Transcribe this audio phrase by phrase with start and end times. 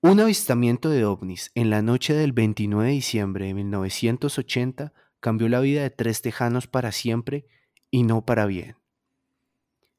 [0.00, 5.58] Un avistamiento de ovnis en la noche del 29 de diciembre de 1980 cambió la
[5.58, 7.48] vida de tres tejanos para siempre
[7.90, 8.76] y no para bien.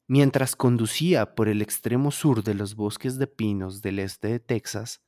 [0.06, 5.02] Mientras conducía por el extremo sur de los bosques de pinos del este de Texas,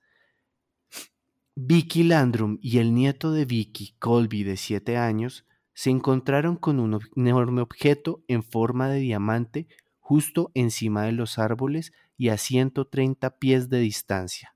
[1.54, 7.00] Vicky Landrum y el nieto de Vicky, Colby, de 7 años, se encontraron con un
[7.16, 9.68] enorme objeto en forma de diamante
[10.00, 14.54] justo encima de los árboles y a 130 pies de distancia.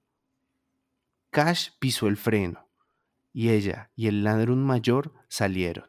[1.37, 2.67] Cash pisó el freno
[3.31, 5.85] y ella y el ladrón mayor salieron.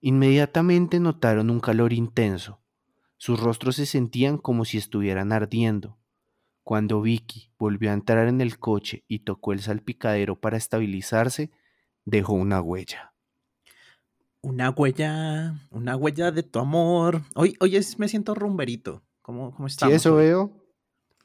[0.00, 2.60] Inmediatamente notaron un calor intenso.
[3.16, 6.00] Sus rostros se sentían como si estuvieran ardiendo.
[6.64, 11.52] Cuando Vicky volvió a entrar en el coche y tocó el salpicadero para estabilizarse,
[12.04, 13.14] dejó una huella.
[14.40, 17.22] Una huella, una huella de tu amor.
[17.36, 19.04] Hoy, hoy me siento rumberito.
[19.22, 19.92] ¿Cómo, cómo estamos?
[19.92, 20.50] Sí, eso veo.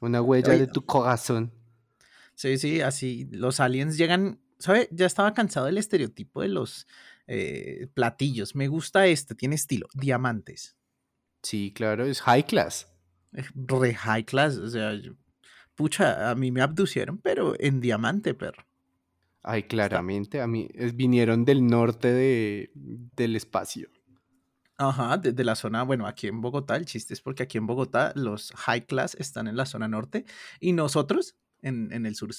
[0.00, 1.55] Una huella de tu corazón.
[2.36, 4.88] Sí, sí, así los aliens llegan, ¿sabe?
[4.92, 6.86] Ya estaba cansado del estereotipo de los
[7.26, 8.54] eh, platillos.
[8.54, 10.76] Me gusta este, tiene estilo, diamantes.
[11.42, 12.92] Sí, claro, es high class.
[13.32, 14.92] Re high class, o sea,
[15.74, 18.64] pucha, a mí me abducieron, pero en diamante, perro.
[19.42, 23.88] Ay, claramente, a mí vinieron del norte de, del espacio.
[24.76, 28.12] Ajá, desde la zona, bueno, aquí en Bogotá, el chiste es porque aquí en Bogotá
[28.14, 30.26] los high class están en la zona norte
[30.60, 32.30] y nosotros en, el sur.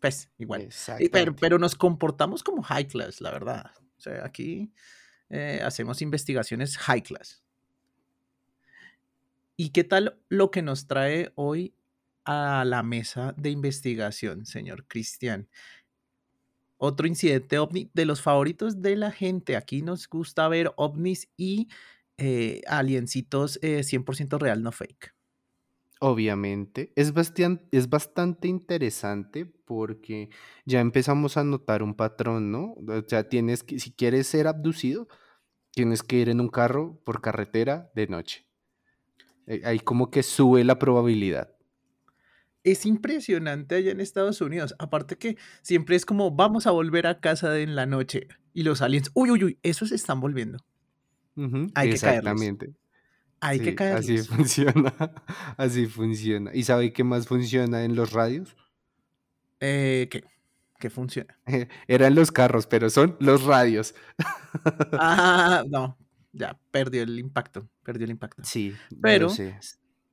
[0.00, 0.68] Pues igual.
[1.12, 3.70] Pero, pero, nos comportamos como high class, la verdad.
[3.96, 4.72] O sea, aquí
[5.30, 7.42] eh, hacemos investigaciones high class.
[9.56, 11.74] ¿Y qué tal lo que nos trae hoy
[12.24, 15.48] a la mesa de investigación, señor Cristian?
[16.78, 19.56] Otro incidente ovni de los favoritos de la gente.
[19.56, 21.68] Aquí nos gusta ver ovnis y
[22.18, 25.14] eh, aliencitos 100% eh, real, no fake.
[26.04, 30.30] Obviamente, es bastante, es bastante interesante porque
[30.64, 32.74] ya empezamos a notar un patrón, ¿no?
[32.88, 35.06] O sea, tienes que, si quieres ser abducido,
[35.70, 38.48] tienes que ir en un carro por carretera de noche.
[39.46, 41.54] Eh, ahí como que sube la probabilidad.
[42.64, 44.74] Es impresionante allá en Estados Unidos.
[44.80, 48.82] Aparte que siempre es como vamos a volver a casa en la noche y los
[48.82, 50.58] aliens, uy, uy, uy, esos se están volviendo.
[51.76, 52.74] Hay Exactamente.
[53.42, 53.96] Hay que caer.
[53.96, 54.94] Así funciona.
[55.56, 56.52] Así funciona.
[56.54, 58.56] ¿Y sabe qué más funciona en los radios?
[59.58, 60.22] Eh, ¿Qué?
[60.78, 61.36] ¿Qué funciona?
[61.88, 63.96] Eran los carros, pero son los radios.
[64.92, 65.98] ah, no.
[66.32, 67.68] Ya, perdió el impacto.
[67.82, 68.42] Perdió el impacto.
[68.44, 68.74] Sí.
[69.02, 69.28] Pero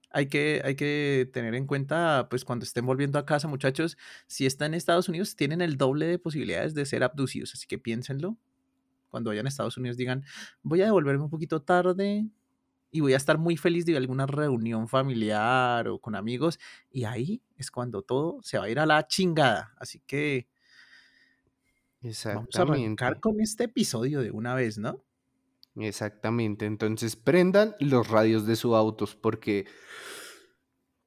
[0.09, 3.95] hay que, hay que tener en cuenta, pues cuando estén volviendo a casa, muchachos,
[4.25, 7.53] si están en Estados Unidos, tienen el doble de posibilidades de ser abducidos.
[7.53, 8.37] Así que piénsenlo.
[9.09, 10.23] Cuando vayan a Estados Unidos, digan,
[10.63, 12.27] voy a devolverme un poquito tarde,
[12.91, 17.43] y voy a estar muy feliz de alguna reunión familiar o con amigos y ahí
[17.55, 19.73] es cuando todo se va a ir a la chingada.
[19.77, 20.47] Así que
[22.25, 25.03] vamos a arrancar con este episodio de una vez, ¿no?
[25.75, 29.65] Exactamente, entonces prendan los radios de sus autos porque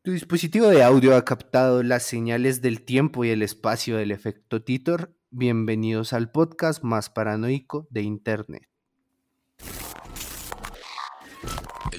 [0.02, 4.62] tu dispositivo de audio ha captado las señales del tiempo y el espacio del efecto
[4.62, 5.14] Titor.
[5.30, 8.71] Bienvenidos al podcast más paranoico de Internet.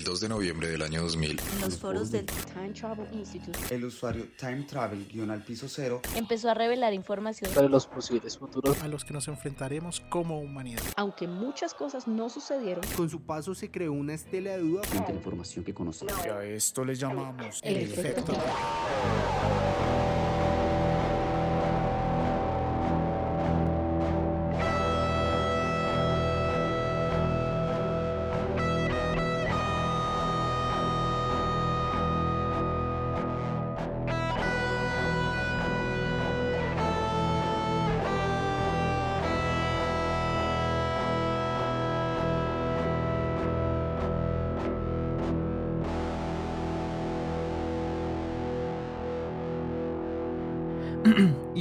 [0.04, 1.40] 2 de noviembre del año 2000.
[1.40, 6.50] En los foros del Time Travel Institute, el usuario Time Travel al piso cero empezó
[6.50, 10.84] a revelar información sobre los posibles futuros a los que nos enfrentaremos como humanidad.
[10.96, 15.12] Aunque muchas cosas no sucedieron, con su paso se creó una estela de duda frente
[15.12, 16.14] a la información que conocemos.
[16.26, 18.34] Y a esto le llamamos el, efecto.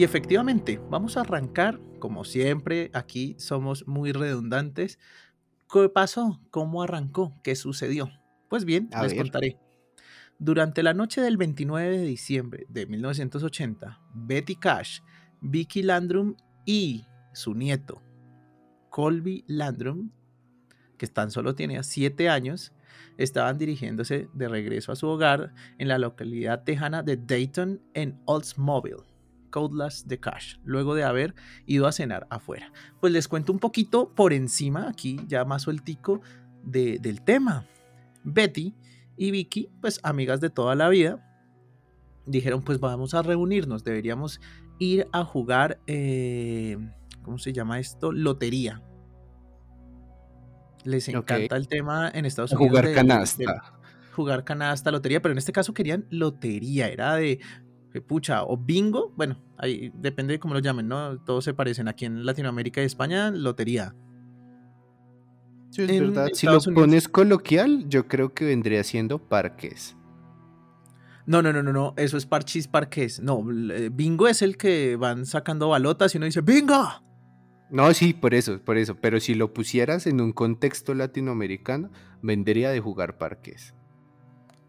[0.02, 4.98] Y efectivamente, vamos a arrancar, como siempre, aquí somos muy redundantes.
[5.72, 6.40] ¿Qué pasó?
[6.50, 7.40] ¿Cómo arrancó?
[7.44, 8.10] ¿Qué sucedió?
[8.48, 9.60] Pues bien, les contaré.
[10.40, 15.02] Durante la noche del 29 de diciembre de 1980, Betty Cash,
[15.40, 16.34] Vicky Landrum
[16.66, 18.02] y su nieto,
[18.90, 20.10] Colby Landrum,
[20.98, 22.72] que tan solo tenía 7 años,
[23.18, 29.11] estaban dirigiéndose de regreso a su hogar en la localidad tejana de Dayton en Oldsmobile.
[29.52, 32.72] Codeless de Cash, luego de haber ido a cenar afuera.
[33.00, 36.20] Pues les cuento un poquito por encima, aquí ya más sueltico,
[36.64, 37.66] del tema.
[38.24, 38.74] Betty
[39.16, 41.28] y Vicky, pues amigas de toda la vida,
[42.26, 44.40] dijeron, pues vamos a reunirnos, deberíamos
[44.78, 46.76] ir a jugar, eh,
[47.22, 48.12] ¿cómo se llama esto?
[48.12, 48.82] Lotería.
[50.84, 52.70] Les encanta el tema en Estados Unidos.
[52.70, 53.78] Jugar canasta.
[54.12, 57.40] jugar canasta, lotería, pero en este caso querían lotería, era de
[58.00, 61.18] pucha, o bingo, bueno, ahí depende de cómo lo llamen, ¿no?
[61.20, 61.88] Todos se parecen.
[61.88, 63.94] Aquí en Latinoamérica y España, lotería.
[65.70, 66.28] Sí, es verdad.
[66.32, 69.96] Si lo pones coloquial, yo creo que vendría siendo parques.
[71.24, 73.20] No, no, no, no, no, eso es parchis parques.
[73.20, 73.44] No,
[73.92, 76.88] bingo es el que van sacando balotas y uno dice ¡Bingo!
[77.70, 78.96] No, sí, por eso, por eso.
[78.96, 81.90] Pero si lo pusieras en un contexto latinoamericano,
[82.20, 83.74] vendría de jugar parques.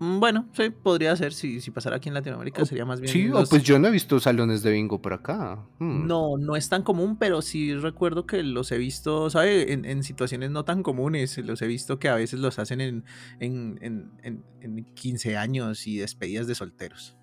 [0.04, 1.32] Mm, bueno, sí, podría ser.
[1.32, 3.14] Si, si pasara aquí en Latinoamérica, sería más bien.
[3.14, 5.66] Sí, pues yo no he visto salones de bingo por acá.
[5.80, 6.06] Hmm.
[6.08, 9.72] No, no es tan común, pero sí recuerdo que los he visto, ¿sabe?
[9.72, 11.38] En, situaciones no tan comunes.
[11.38, 13.06] Los he visto que a veces los hacen en,
[13.40, 13.80] en,
[14.22, 17.16] en 15 años y despedidas de solteros.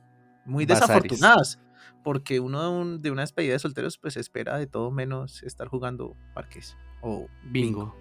[0.47, 1.61] Muy desafortunadas.
[2.03, 6.79] Porque uno de una despedida de solteros, pues espera de todo menos estar jugando parques
[7.03, 7.95] o bingo.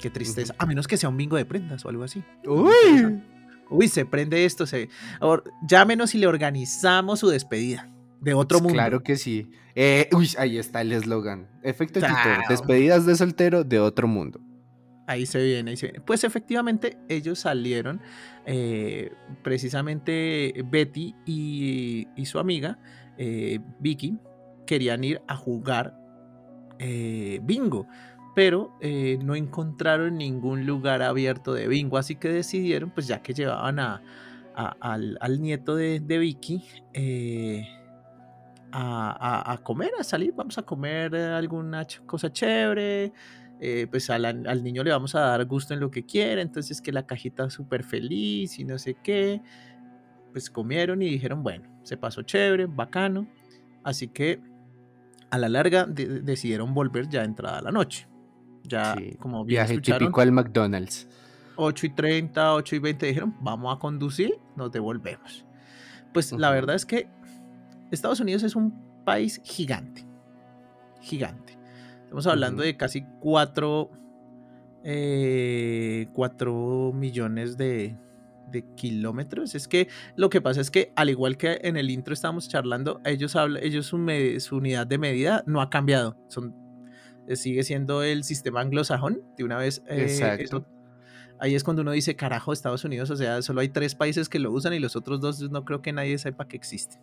[0.00, 0.54] Qué tristeza.
[0.56, 2.24] A menos que sea un bingo de prendas o algo así.
[2.46, 3.22] Uy.
[3.72, 4.66] Uy, se prende esto.
[4.66, 4.88] Se...
[5.66, 8.74] llámenos y le organizamos su despedida de otro mundo.
[8.74, 9.50] Claro que sí.
[9.74, 11.48] Eh, uy, ahí está el eslogan.
[11.62, 12.00] Efecto
[12.48, 14.40] Despedidas de soltero de otro mundo.
[15.06, 16.00] Ahí se viene, ahí se viene.
[16.00, 18.00] Pues efectivamente, ellos salieron.
[18.46, 19.10] Eh,
[19.42, 22.78] precisamente Betty y, su amiga,
[23.18, 24.18] eh, Vicky,
[24.66, 25.98] querían ir a jugar
[27.42, 27.86] bingo
[28.34, 33.34] pero eh, no encontraron ningún lugar abierto de bingo, así que decidieron, pues ya que
[33.34, 36.64] llevaban al, nieto de, Vicky,
[36.94, 37.66] eh,
[38.72, 43.12] a, comer, a salir, vamos a comer alguna cosa chévere,
[43.60, 46.90] eh, pues al, niño le vamos a dar gusto en lo que quiera, entonces que
[46.90, 49.42] la cajita súper feliz y no sé qué,
[50.32, 53.28] pues comieron y dijeron, bueno, se pasó chévere, bacano,
[53.84, 54.40] así que
[55.28, 58.06] a la larga decidieron volver ya entrada la noche.
[58.64, 61.08] Ya, como bien Viaje típico al McDonald's.
[61.56, 65.44] 8 y 30, 8 y 20 dijeron, vamos a conducir, nos devolvemos.
[66.12, 67.08] Pues la verdad es que
[67.90, 70.06] Estados Unidos es un país gigante.
[71.00, 71.58] Gigante.
[72.04, 73.90] Estamos hablando de casi 4,
[74.84, 76.08] eh,
[76.94, 77.96] millones de,
[78.50, 79.54] de, kilómetros.
[79.54, 83.00] Es que lo que pasa es que, al igual que en el intro estábamos charlando,
[83.04, 83.98] ellos, hablan, ellos su,
[84.38, 86.16] su unidad de medida no ha cambiado.
[86.28, 86.54] Son
[87.34, 89.82] sigue siendo el sistema anglosajón, de una vez.
[89.88, 90.66] Eh, Exacto.
[91.40, 94.38] ahí es cuando uno dice, carajo, Estados Unidos, o sea, solo hay tres países que
[94.38, 96.98] lo usan y los otros dos no creo que nadie sepa que existe.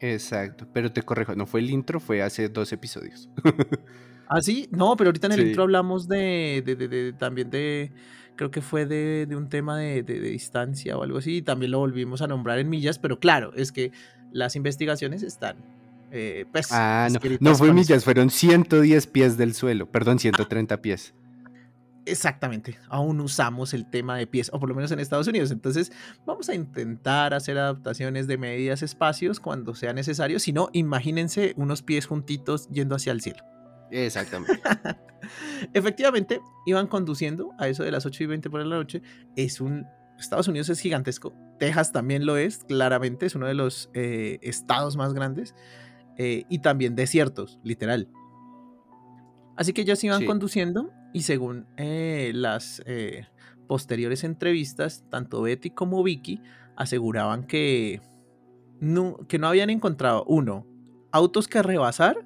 [0.00, 3.30] Exacto, pero te corrijo, no fue el intro, fue hace dos episodios.
[4.28, 4.68] ¿Ah, sí?
[4.70, 7.92] No, pero ahorita en el intro hablamos de, también de,
[8.36, 12.22] creo que fue de, un tema de, distancia o algo así, y también lo volvimos
[12.22, 13.92] a nombrar en millas, pero claro, es que
[14.32, 15.56] las investigaciones están
[16.10, 21.14] eh, pues, ah, no, no fue millas, fueron 110 pies del suelo, perdón, 130 pies.
[22.06, 25.50] Exactamente, aún usamos el tema de pies, o por lo menos en Estados Unidos.
[25.50, 25.90] Entonces,
[26.26, 30.38] vamos a intentar hacer adaptaciones de medidas espacios cuando sea necesario.
[30.38, 33.42] Si no, imagínense unos pies juntitos yendo hacia el cielo.
[33.90, 34.60] Exactamente.
[35.72, 39.02] Efectivamente, iban conduciendo a eso de las 8 y 20 por la noche.
[39.36, 39.86] Es un.
[40.18, 41.34] Estados Unidos es gigantesco.
[41.58, 45.54] Texas también lo es, claramente, es uno de los eh, estados más grandes.
[46.18, 48.08] Eh, y también desiertos, literal.
[49.56, 53.26] Así que ellos iban conduciendo y según eh, las eh,
[53.66, 56.40] posteriores entrevistas, tanto Betty como Vicky
[56.76, 58.00] aseguraban que
[58.80, 60.66] no, que no habían encontrado, uno,
[61.12, 62.16] autos que rebasar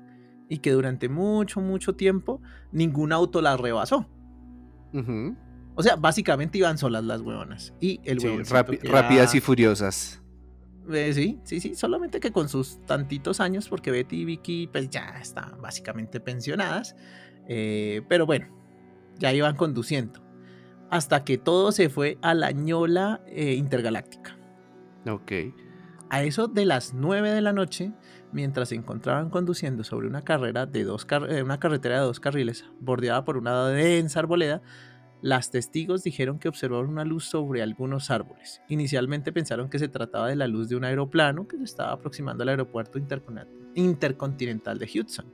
[0.48, 2.40] y que durante mucho, mucho tiempo
[2.72, 4.08] ningún auto las rebasó.
[5.74, 7.74] O sea, básicamente iban solas las huevonas.
[7.78, 8.28] Y el sí,
[8.84, 10.22] rápidas y furiosas.
[10.90, 14.88] Eh, sí, sí, sí, solamente que con sus tantitos años, porque Betty y Vicky pues
[14.88, 16.96] ya están básicamente pensionadas,
[17.46, 18.46] eh, pero bueno,
[19.18, 20.20] ya iban conduciendo,
[20.90, 24.38] hasta que todo se fue a la ñola eh, intergaláctica.
[25.06, 25.32] Ok.
[26.10, 27.92] A eso de las 9 de la noche,
[28.32, 31.06] mientras se encontraban conduciendo sobre una carrera de dos
[31.42, 34.62] una carretera de dos carriles, bordeada por una densa arboleda,
[35.20, 38.62] las testigos dijeron que observaron una luz sobre algunos árboles.
[38.68, 42.42] Inicialmente pensaron que se trataba de la luz de un aeroplano que se estaba aproximando
[42.42, 42.98] al aeropuerto
[43.74, 45.26] intercontinental de Houston.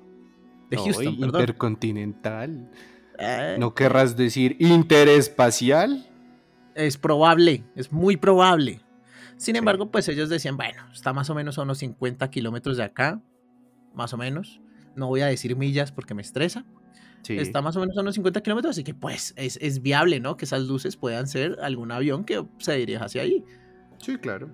[0.70, 2.70] De Houston, Intercontinental.
[3.18, 3.56] Eh.
[3.58, 6.06] ¿No querrás decir interespacial?
[6.74, 8.80] Es probable, es muy probable.
[9.36, 12.84] Sin embargo, pues ellos decían, bueno, está más o menos a unos 50 kilómetros de
[12.84, 13.20] acá,
[13.94, 14.60] más o menos.
[14.96, 16.64] No voy a decir millas porque me estresa.
[17.28, 20.36] Está más o menos a unos 50 kilómetros, así que pues es, es, viable, ¿no?
[20.36, 23.44] Que esas luces puedan ser algún avión que se dirija hacia ahí.
[23.98, 24.50] Sí, claro.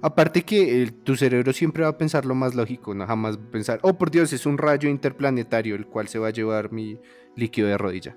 [0.00, 3.80] Aparte que el- tu cerebro siempre va a pensar lo más lógico, no jamás pensar,
[3.82, 6.98] oh por Dios, es un rayo interplanetario el cual se va a llevar mi
[7.36, 8.16] líquido de rodilla.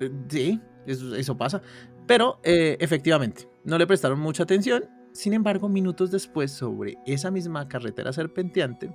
[0.00, 1.60] Eh, Sí, eso, eso pasa.
[2.06, 4.84] Pero eh, efectivamente, no le prestaron mucha atención.
[5.12, 8.90] Sin embargo, minutos después, sobre esa misma carretera serpenteante,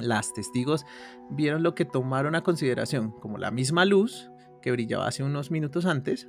[0.00, 0.84] las testigos
[1.30, 4.30] vieron lo que tomaron a consideración como la misma luz
[4.62, 6.28] que brillaba hace unos minutos antes,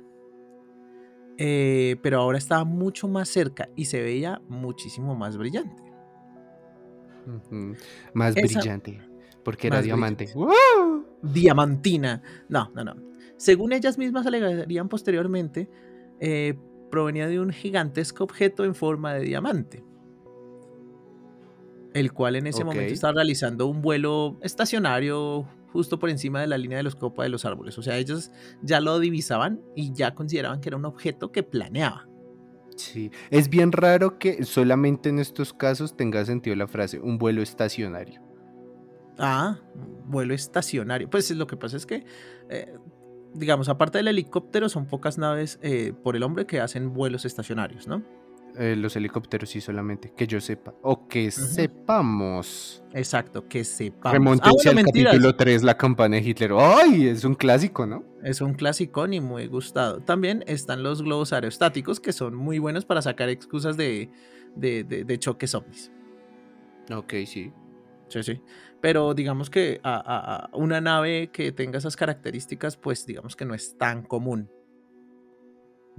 [1.38, 5.82] eh, pero ahora estaba mucho más cerca y se veía muchísimo más brillante.
[8.14, 9.00] Más Esa- brillante,
[9.44, 10.28] porque era diamante.
[11.22, 12.22] diamantina.
[12.48, 12.94] No, no, no.
[13.36, 15.70] Según ellas mismas alegarían posteriormente,
[16.20, 16.54] eh,
[16.90, 19.84] provenía de un gigantesco objeto en forma de diamante,
[21.94, 26.58] el cual en ese momento estaba realizando un vuelo estacionario justo por encima de la
[26.58, 27.78] línea de los copas de los árboles.
[27.78, 28.30] O sea, ellos
[28.62, 32.06] ya lo divisaban y ya consideraban que era un objeto que planeaba.
[32.76, 37.42] Sí, es bien raro que solamente en estos casos tenga sentido la frase un vuelo
[37.42, 38.22] estacionario.
[39.18, 39.58] Ah,
[40.06, 41.10] vuelo estacionario.
[41.10, 42.04] Pues lo que pasa es que,
[42.48, 42.74] eh,
[43.34, 47.86] digamos, aparte del helicóptero, son pocas naves eh, por el hombre que hacen vuelos estacionarios,
[47.86, 48.02] ¿no?
[48.58, 52.82] Eh, los helicópteros sí solamente, que yo sepa, o que sepamos.
[52.92, 54.12] Exacto, que sepamos.
[54.12, 55.12] Remóntense Ah, bueno, al mentiras.
[55.12, 56.52] capítulo 3, la campana de Hitler.
[56.58, 57.06] ¡Ay!
[57.08, 58.04] Es un clásico, ¿no?
[58.22, 60.00] Es un clásico y muy gustado.
[60.00, 64.10] También están los globos aerostáticos, que son muy buenos para sacar excusas de,
[64.56, 65.90] de, de- de choques ovnis.
[66.94, 67.52] Ok, sí.
[68.08, 68.40] Sí, sí.
[68.80, 73.44] Pero digamos que a, a- a una nave que tenga esas características, pues digamos que
[73.44, 74.50] no es tan común.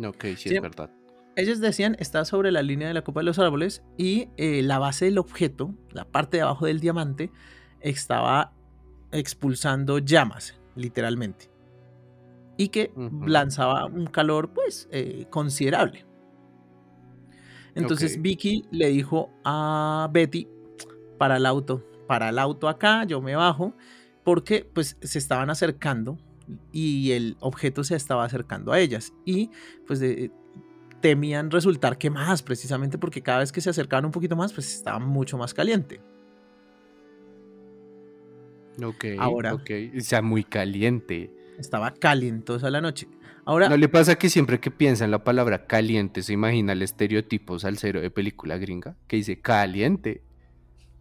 [0.04, 0.56] Ok, sí, Sí.
[0.56, 0.92] es verdad.
[1.36, 4.80] Ellos decían está sobre la línea de la copa de los árboles y eh, la
[4.80, 7.32] base del objeto, la parte de abajo del diamante,
[7.80, 8.54] estaba
[9.12, 11.50] expulsando llamas, literalmente.
[12.58, 12.92] Y que
[13.26, 16.06] lanzaba un calor, pues, eh, considerable.
[17.76, 18.22] Entonces.
[18.22, 20.48] Vicky le dijo a Betty,
[21.18, 23.74] para el auto, para el auto acá, yo me bajo,
[24.24, 26.18] porque pues se estaban acercando
[26.72, 29.14] y el objeto se estaba acercando a ellas.
[29.26, 29.50] Y
[29.88, 30.32] pues de-
[31.02, 35.00] temían resultar quemadas precisamente porque cada vez que se acercaban un poquito más, pues estaba
[35.00, 36.00] mucho más caliente.
[38.84, 39.54] Ok, Ahora.
[39.54, 39.70] ok.
[39.98, 41.32] O sea, muy caliente.
[41.60, 43.08] Estaba calientosa la noche.
[43.44, 46.82] Ahora, ¿No le pasa que siempre que piensa en la palabra caliente se imagina el
[46.84, 48.96] estereotipo salsero de película gringa?
[49.08, 50.24] Que dice caliente.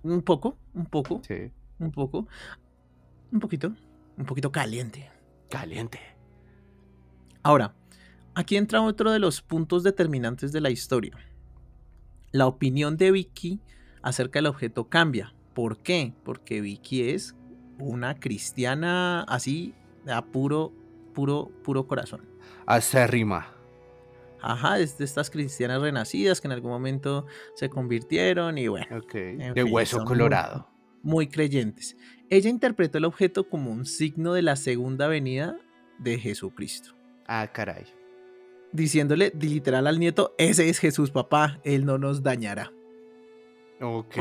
[0.03, 2.27] un poco, un poco, Sí, un poco,
[3.31, 3.73] un poquito,
[4.17, 5.11] un poquito caliente.
[5.51, 6.01] caliente.
[7.43, 7.75] Ahora,
[8.35, 11.17] aquí entra otro de los puntos determinantes de la historia.
[12.33, 13.61] La opinión de Vicky
[14.03, 15.35] acerca del objeto cambia.
[15.55, 16.15] ¿Por qué?
[16.25, 17.35] Porque Vicky es
[17.79, 19.75] una cristiana así,
[20.07, 20.73] a puro,
[21.15, 22.23] puro, puro corazón.
[22.67, 23.53] Acérrima.
[24.43, 28.87] Ajá, es de estas cristianas renacidas que en algún momento se convirtieron y bueno.
[29.13, 30.69] En de hueso son muy- colorado.
[31.03, 31.97] muy creyentes.
[32.31, 35.57] Ella interpretó el objeto como un signo de la segunda venida
[35.99, 36.95] de Jesucristo.
[37.27, 37.85] Ah, caray.
[38.73, 42.73] Diciéndole literal al nieto, ese es Jesús papá, él no nos dañará.
[43.81, 44.17] Ok.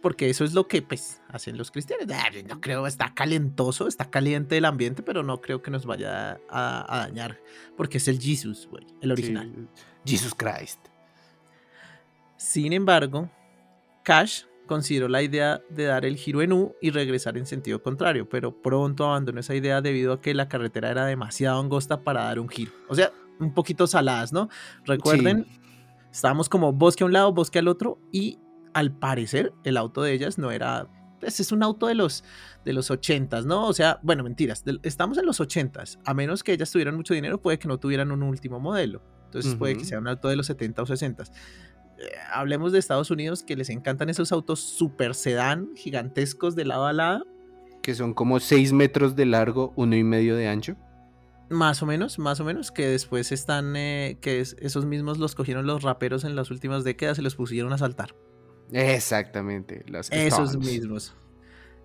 [0.00, 2.06] Porque eso es lo que pues hacen los cristianos.
[2.14, 6.40] Ah, no creo, está calentoso, está caliente el ambiente, pero no creo que nos vaya
[6.50, 7.40] a, a dañar.
[7.76, 9.50] Porque es el Jesus, güey, el original.
[9.74, 9.82] Sí.
[10.04, 10.78] Jesus Christ.
[12.36, 13.30] Sin embargo,
[14.02, 18.28] Cash consideró la idea de dar el giro en U y regresar en sentido contrario,
[18.28, 22.38] pero pronto abandonó esa idea debido a que la carretera era demasiado angosta para dar
[22.38, 22.72] un giro.
[22.88, 24.48] O sea, un poquito saladas, ¿no?
[24.84, 25.46] Recuerden,
[26.12, 28.38] estábamos como bosque a un lado, bosque al otro y
[28.72, 30.88] al parecer el auto de ellas no era...
[31.20, 32.22] Pues es un auto de los,
[32.64, 33.66] de los 80s, ¿no?
[33.66, 35.98] O sea, bueno, mentiras, estamos en los 80s.
[36.04, 39.02] A menos que ellas tuvieran mucho dinero, puede que no tuvieran un último modelo.
[39.24, 41.30] Entonces puede que sea un auto de los 70 o 60s
[41.98, 46.86] eh, hablemos de Estados Unidos que les encantan esos autos super sedán gigantescos de lado
[46.86, 47.24] a lado,
[47.82, 50.76] Que son como 6 metros de largo, uno y medio de ancho.
[51.50, 55.34] Más o menos, más o menos, que después están, eh, que es- esos mismos los
[55.34, 58.14] cogieron los raperos en las últimas décadas y los pusieron a saltar.
[58.72, 59.84] Exactamente.
[59.88, 60.68] Los Esos Stones.
[60.68, 61.14] mismos.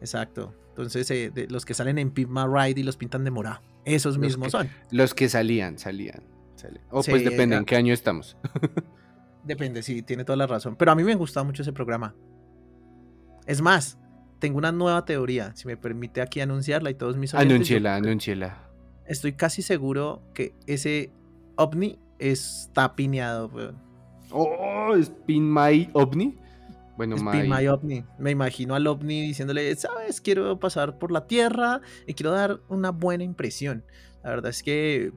[0.01, 0.53] Exacto.
[0.69, 3.59] Entonces, eh, de- los que salen en Pimp My Ride y los pintan de morado.
[3.85, 4.69] Esos Los mismos que- son.
[4.91, 6.23] Los que salían, salían.
[6.55, 6.83] salían.
[6.89, 8.37] O Sí, pues depende en qué año estamos.
[9.43, 10.75] Depende, sí, tiene toda la razón.
[10.75, 12.13] Pero a mí me gustaba mucho ese programa.
[13.47, 13.97] Es más,
[14.39, 17.95] tengo una nueva teoría, si me permite aquí anunciarla y todos mis oyentes, yo Anúnciela,
[17.95, 18.68] anúnciela.
[19.09, 21.11] Estoy casi seguro que ese
[21.55, 23.77] ovni está pineado, weón.
[24.31, 26.37] Oh, Spin My OVNI.
[26.95, 27.31] Bueno, Es my...
[27.31, 28.03] Pin My ovni.
[28.19, 32.91] Me imagino al ovni diciéndole, sabes, quiero pasar por la Tierra y quiero dar una
[32.91, 33.83] buena impresión.
[34.23, 35.11] La verdad es que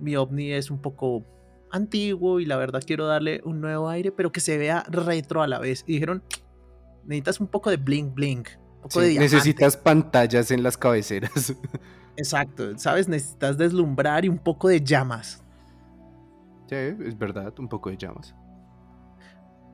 [0.00, 1.24] mi ovni es un poco
[1.70, 5.46] antiguo y la verdad quiero darle un nuevo aire, pero que se vea retro a
[5.46, 5.84] la vez.
[5.86, 6.22] Y dijeron,
[7.04, 8.38] necesitas un poco de bling bling.
[8.38, 9.36] Un poco de diamante".
[9.36, 11.54] necesitas pantallas en las cabeceras.
[12.16, 13.08] Exacto, ¿sabes?
[13.08, 15.42] Necesitas deslumbrar y un poco de llamas.
[16.68, 18.34] sí, es verdad, un poco de llamas.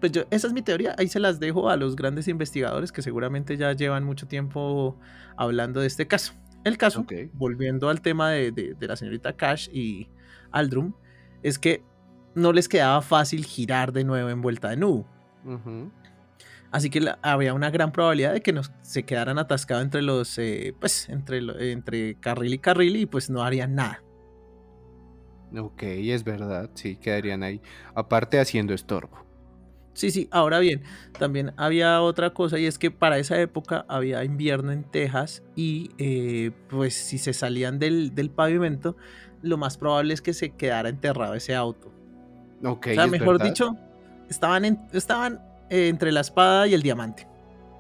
[0.00, 3.02] Pues yo, esa es mi teoría, ahí se las dejo a los grandes investigadores que
[3.02, 4.96] seguramente ya llevan mucho tiempo
[5.37, 6.32] hablando de este caso.
[6.64, 10.08] El caso, volviendo al tema de, de- de la señorita Cash y
[10.50, 10.92] Aldrum,
[11.42, 11.84] es que
[12.34, 15.06] no les quedaba fácil girar de nuevo en vuelta de nudo.
[15.44, 15.90] Ujú.
[16.72, 20.38] Así que la- había una gran probabilidad de que nos, se quedaran atascados entre los,
[20.38, 24.02] eh, pues, entre, lo- entre carril y carril y pues no harían nada.
[25.56, 27.60] Ok, es verdad, sí, quedarían ahí.
[27.94, 29.18] Aparte haciendo estorbo.
[29.94, 30.82] Sí, sí, ahora bien,
[31.18, 35.90] también había otra cosa y es que para esa época había invierno en Texas y
[35.98, 38.96] eh, pues si se salían del, del pavimento,
[39.42, 41.92] lo más probable es que se quedara enterrado ese auto.
[42.64, 43.44] Ok, o sea, es mejor verdad.
[43.44, 43.76] dicho,
[44.30, 47.26] estaban, en- estaban eh, entre la espada y el diamante.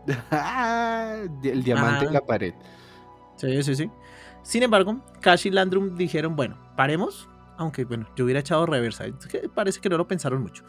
[1.44, 2.54] el diamante en la pared.
[3.36, 3.90] Sí, sí, sí.
[4.42, 9.04] Sin embargo, Cash y Landrum dijeron, bueno, paremos, aunque bueno, yo hubiera echado reversa,
[9.54, 10.64] parece que no lo pensaron mucho.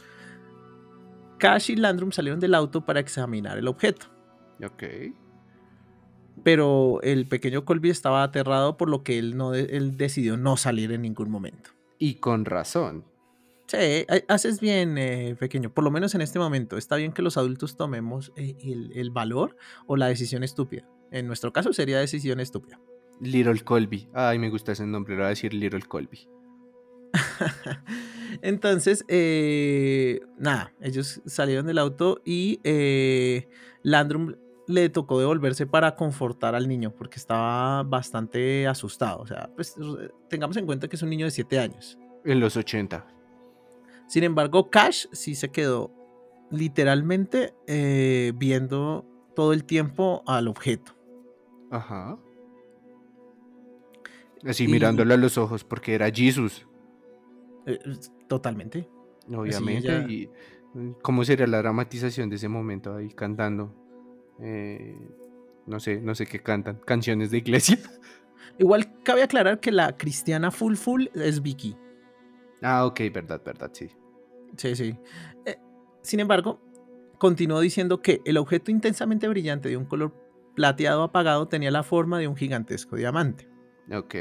[1.40, 4.06] Cash y Landrum salieron del auto para examinar el objeto.
[4.64, 4.84] Ok.
[6.44, 10.58] pero el pequeño Colby estaba aterrado por lo que él, no, de- él decidió no
[10.58, 11.72] salir en ningún momento.
[12.00, 13.06] Y con razón.
[13.74, 16.78] Sí, ha- haces bien, eh, pequeño, por lo menos en este momento.
[16.78, 19.56] Está bien que los adultos tomemos eh, el, el valor
[19.88, 20.88] o la decisión estúpida.
[21.12, 22.80] En nuestro caso sería decisión estúpida.
[23.20, 24.10] Little Colby.
[24.14, 26.28] Ay, me gusta ese nombre, lo voy a decir Little Colby.
[28.42, 33.48] Entonces, eh, nada, ellos salieron del auto y eh,
[33.84, 34.36] Landrum
[34.68, 39.20] le tocó devolverse para confortar al niño porque estaba bastante asustado.
[39.22, 39.76] O sea, pues
[40.30, 41.98] tengamos en cuenta que es un niño de 7 años.
[42.26, 43.06] En los 80.
[44.14, 45.92] Sin embargo, Cash sí se quedó
[46.52, 50.94] literalmente eh, viendo todo el tiempo al objeto.
[51.72, 52.20] Ajá.
[54.46, 56.68] Así Y- mirándolo a los ojos porque era Jesus,
[57.66, 57.80] Eh,
[58.28, 58.88] totalmente.
[59.36, 60.06] obviamente.
[60.08, 60.30] Y
[61.02, 63.74] cómo sería la dramatización de ese momento ahí cantando.
[64.40, 64.96] Eh,
[65.66, 66.80] no sé, no sé qué cantan.
[66.86, 67.80] Canciones de iglesia.
[68.60, 71.76] Igual cabe aclarar que la cristiana full full es Vicky.
[72.62, 73.90] Ah, ok, verdad, verdad, sí.
[74.58, 74.96] Sí, sí.
[75.46, 75.58] Eh,
[76.02, 76.62] sin embargo,
[77.18, 80.14] continuó diciendo que el objeto intensamente brillante de un color
[80.56, 83.48] plateado apagado tenía la forma de un gigantesco diamante,
[83.92, 84.14] Ok.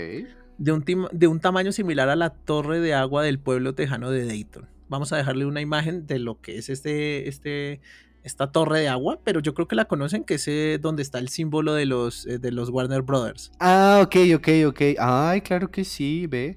[0.58, 4.10] de un, tim- de un tamaño similar a la torre de agua del pueblo tejano
[4.10, 4.68] de Dayton.
[4.88, 7.80] Vamos a dejarle una imagen de lo que es este, este,
[8.22, 11.18] esta torre de agua, pero yo creo que la conocen, que es eh, donde está
[11.18, 13.52] el símbolo de los, eh, de los Warner Brothers.
[13.58, 14.80] Ah, ok, ok, ok.
[14.98, 16.56] Ay, claro que sí, ve.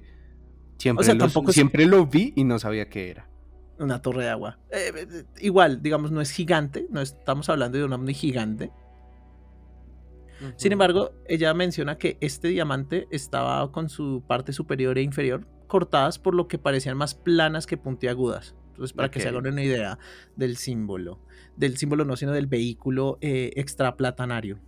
[0.78, 3.28] Siempre, sea, los- tampoco es- siempre lo vi y no sabía qué era.
[3.78, 4.58] Una torre de agua.
[4.70, 8.72] Eh, eh, igual, digamos, no es gigante, no estamos hablando de un ovni gigante,
[10.56, 16.18] Sin embargo, ella menciona que este diamante estaba con su parte superior e inferior cortadas
[16.18, 18.54] por lo que parecían más planas que puntiagudas.
[18.68, 19.98] Entonces, para que se hagan una idea
[20.36, 21.20] del símbolo,
[21.56, 24.60] del símbolo no, sino del vehículo eh, extraplatanario.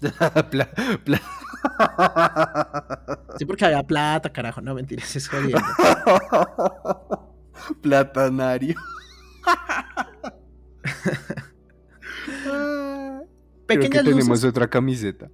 [0.50, 0.70] Pla-
[1.04, 1.20] pla-
[3.38, 5.58] Sí, porque había plata, carajo, no mentiras, es jodiendo.
[7.80, 8.74] Platanario.
[13.66, 15.30] Creo que tenemos luces, otra camiseta.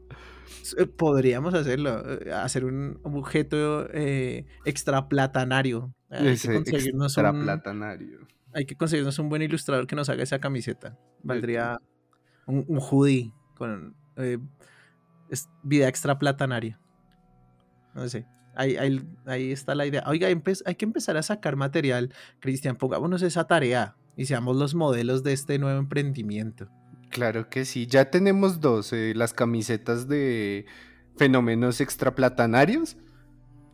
[0.76, 5.92] eh, podríamos hacerlo, eh, hacer un objeto eh, extraplatanario.
[6.10, 8.20] Hay que, Ese conseguirnos extra un, platanario.
[8.54, 10.96] hay que conseguirnos un buen ilustrador que nos haga esa camiseta.
[11.22, 11.78] Valdría
[12.46, 14.38] un, un hoodie con eh,
[15.30, 16.78] es- vida extraplatanaria.
[17.94, 18.26] No sé.
[18.58, 20.02] Ahí, ahí, ahí está la idea.
[20.06, 22.12] Oiga, hay que empezar a sacar material.
[22.40, 26.68] Cristian, pongámonos esa tarea y seamos los modelos de este nuevo emprendimiento.
[27.10, 27.86] Claro que sí.
[27.86, 28.92] Ya tenemos dos.
[28.92, 30.66] eh, las camisetas de
[31.16, 32.96] fenómenos extraplatanarios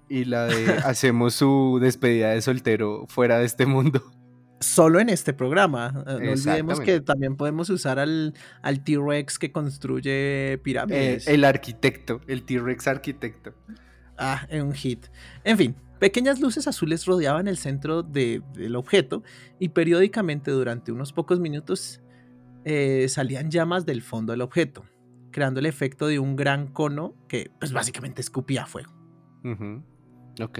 [0.09, 4.03] y la de hacemos su despedida de soltero fuera de este mundo.
[4.61, 6.05] Solo en este programa.
[6.07, 11.27] Eh, No olvidemos que también podemos usar al, al T-Rex que construye Eh, pirámides.
[11.27, 13.53] el arquitecto, el T-Rex arquitecto.
[14.19, 15.07] Ah, en un hit.
[15.45, 19.23] En fin, pequeñas luces azules rodeaban el centro de- del objeto
[19.59, 22.01] y periódicamente durante unos pocos minutos
[22.65, 24.85] eh, salían llamas del fondo del objeto,
[25.31, 28.93] creando el efecto de un gran cono que pues básicamente escupía fuego.
[30.41, 30.59] Ok.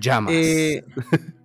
[0.00, 0.32] Llamas.
[0.34, 0.84] Eh,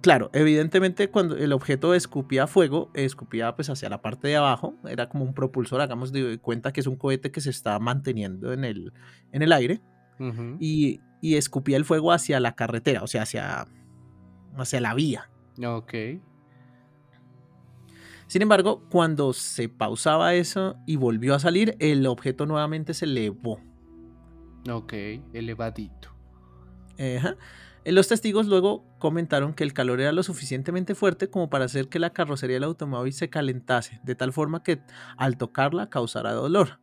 [0.00, 5.08] claro, evidentemente cuando el objeto escupía fuego, escupía pues hacia la parte de abajo, era
[5.08, 8.64] como un propulsor, hagamos de cuenta que es un cohete que se está manteniendo en
[8.64, 8.92] el,
[9.32, 9.80] en el aire.
[10.58, 13.66] y, y, escupía el fuego hacia la carretera, o sea, hacia,
[14.56, 15.30] hacia la vía.
[15.64, 15.94] Ok.
[18.26, 23.60] Sin embargo, cuando se pausaba eso y volvió a salir, el objeto nuevamente se elevó.
[24.68, 24.92] Ok,
[25.32, 26.10] elevadito.
[26.98, 27.36] Ajá.
[27.90, 31.98] Los testigos luego comentaron que el calor era lo suficientemente fuerte como para hacer que
[31.98, 34.80] la carrocería del automóvil se calentase, de tal forma que
[35.16, 36.80] al tocarla causara dolor.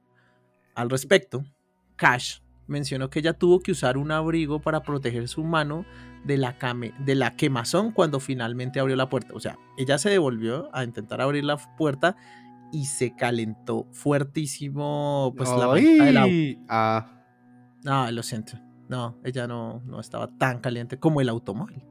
[0.73, 1.43] Al respecto,
[1.95, 5.85] Cash mencionó que ella tuvo que usar un abrigo para proteger su mano
[6.25, 6.57] de la,
[6.99, 9.33] de la quemazón cuando finalmente abrió la puerta.
[9.35, 12.15] O sea, ella se devolvió a intentar abrir la puerta
[12.71, 17.11] y se calentó fuertísimo pues la del Ah.
[17.83, 18.57] No, lo siento.
[18.87, 21.83] No, ella no, no estaba tan caliente como el automóvil.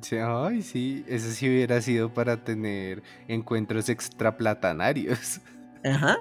[0.00, 5.40] Sí, ay, sí, eso sí hubiera sido para tener encuentros extraplatanarios.
[5.84, 6.18] Ajá.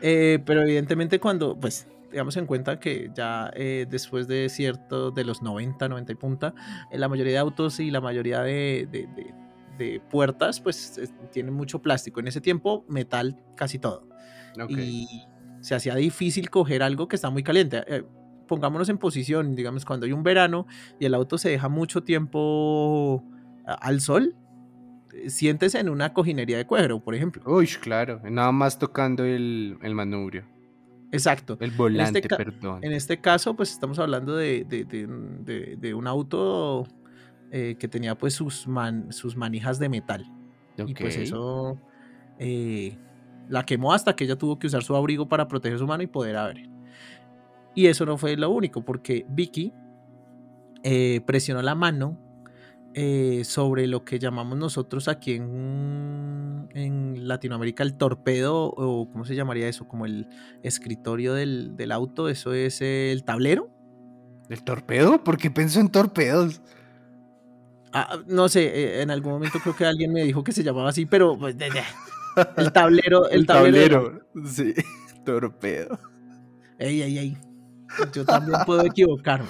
[0.00, 5.24] Eh, pero evidentemente cuando, pues, digamos en cuenta que ya eh, después de cierto, de
[5.24, 6.54] los 90, 90 y punta,
[6.90, 11.00] eh, la mayoría de autos y la mayoría de, de, puertas, pues,
[11.32, 12.20] tienen mucho plástico.
[12.20, 14.06] En ese tiempo, metal casi todo.
[14.68, 15.24] Y
[15.60, 17.82] se hacía difícil coger algo que está muy caliente
[18.50, 20.66] pongámonos en posición, digamos, cuando hay un verano
[20.98, 23.22] y el auto se deja mucho tiempo
[23.64, 24.34] al sol,
[25.14, 27.44] eh, siéntese en una cojinería de cuero, por ejemplo.
[27.46, 30.46] Uy, claro, nada más tocando el, manubrio.
[31.12, 31.56] Exacto.
[31.60, 32.82] El volante, este perdón.
[32.82, 36.88] En este caso, pues estamos hablando de, un auto
[37.52, 38.66] eh, que tenía pues sus,
[39.10, 40.26] sus manijas de metal.
[40.76, 41.78] Y pues eso
[42.40, 42.98] eh,
[43.48, 46.08] la quemó hasta que ella tuvo que usar su abrigo para proteger su mano y
[46.08, 46.68] poder abrir.
[47.74, 49.72] Y eso no fue lo único, porque Vicky
[50.82, 52.18] eh, presionó la mano
[52.94, 59.36] eh, sobre lo que llamamos nosotros aquí en, en, Latinoamérica el torpedo, o ¿cómo se
[59.36, 59.86] llamaría eso?
[59.86, 60.26] Como el
[60.64, 63.70] escritorio del, auto, eso es el tablero.
[64.48, 65.22] ¿El torpedo?
[65.22, 66.60] ¿Por qué pensó en torpedos?
[67.92, 70.88] Ah, no sé, eh, en algún momento creo que alguien me dijo que se llamaba
[70.88, 71.56] así, pero pues,
[72.56, 73.28] el tablero.
[73.28, 74.74] El, tablero, sí,
[75.24, 75.96] torpedo.
[76.78, 77.49] Ey, ey, ey.
[78.12, 79.48] Yo también puedo equivocarme.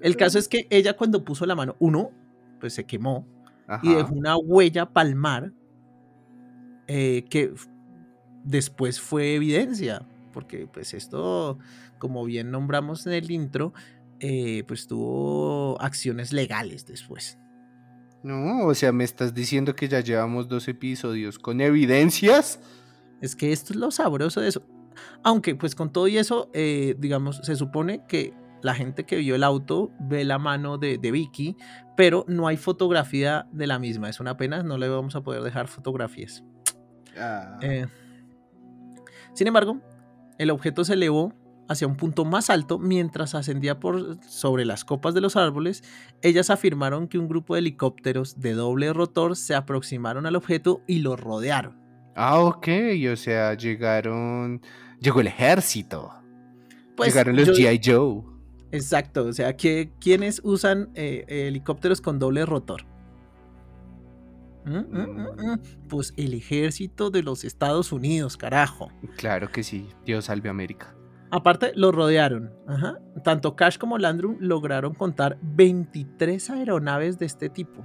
[0.00, 2.10] El caso es que ella cuando puso la mano, uno,
[2.60, 3.26] pues se quemó
[3.82, 5.52] y dejó una huella palmar
[6.86, 7.52] eh, que
[8.44, 11.58] después fue evidencia, porque pues esto,
[11.98, 13.74] como bien nombramos en el intro,
[14.20, 17.38] eh, pues tuvo acciones legales después.
[18.22, 22.58] No, o sea, me estás diciendo que ya llevamos dos episodios con evidencias.
[23.20, 24.62] Es que esto es lo sabroso de eso.
[25.22, 29.34] Aunque pues con todo y eso, eh, digamos, se supone que la gente que vio
[29.34, 31.56] el auto ve la mano de, Vicky,
[31.96, 34.08] pero no hay fotografía de la misma.
[34.08, 36.44] Es una pena, no le vamos a poder dejar fotografías.
[37.16, 37.58] Ah.
[37.62, 37.86] Eh,
[39.34, 39.80] sin embargo,
[40.38, 41.32] el objeto se elevó
[41.68, 45.84] hacia un punto más alto mientras ascendía por sobre las copas de los árboles.
[46.22, 51.00] Ellas afirmaron que un grupo de helicópteros de doble rotor se aproximaron al objeto y
[51.00, 51.78] lo rodearon.
[52.16, 52.68] Ah, ok,
[53.12, 54.60] o sea, llegaron
[55.00, 56.12] llegó el ejército.
[56.96, 57.80] Pues, Llegaron los G.I.
[57.84, 58.22] Joe.
[58.70, 62.84] Exacto, o sea, que, ¿quiénes usan eh, helicópteros con doble rotor?
[64.66, 64.78] ¿Mm?
[64.78, 65.52] ¿Mm?
[65.52, 65.60] ¿Mm?
[65.88, 68.90] Pues el ejército de los Estados Unidos, carajo.
[69.16, 70.94] Claro que sí, Dios salve América.
[71.30, 72.52] Aparte, lo rodearon.
[73.22, 77.82] Tanto Cash como Landrum lograron contar 23 aeronaves de este tipo.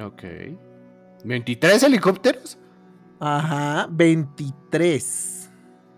[0.00, 0.22] Ok.
[1.24, 2.58] ¿23 helicópteros?
[3.20, 5.41] Ajá, 23.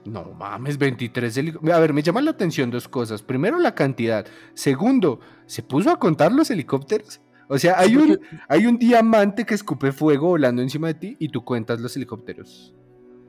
[0.05, 1.77] No mames, 23 helicópteros.
[1.77, 3.23] A ver, me llaman la atención dos cosas.
[3.23, 4.27] Primero, la cantidad.
[4.53, 7.21] Segundo, ¿se puso a contar los helicópteros?
[7.49, 11.29] O sea, hay un, hay un diamante que escupe fuego volando encima de ti y
[11.29, 12.75] tú cuentas los helicópteros.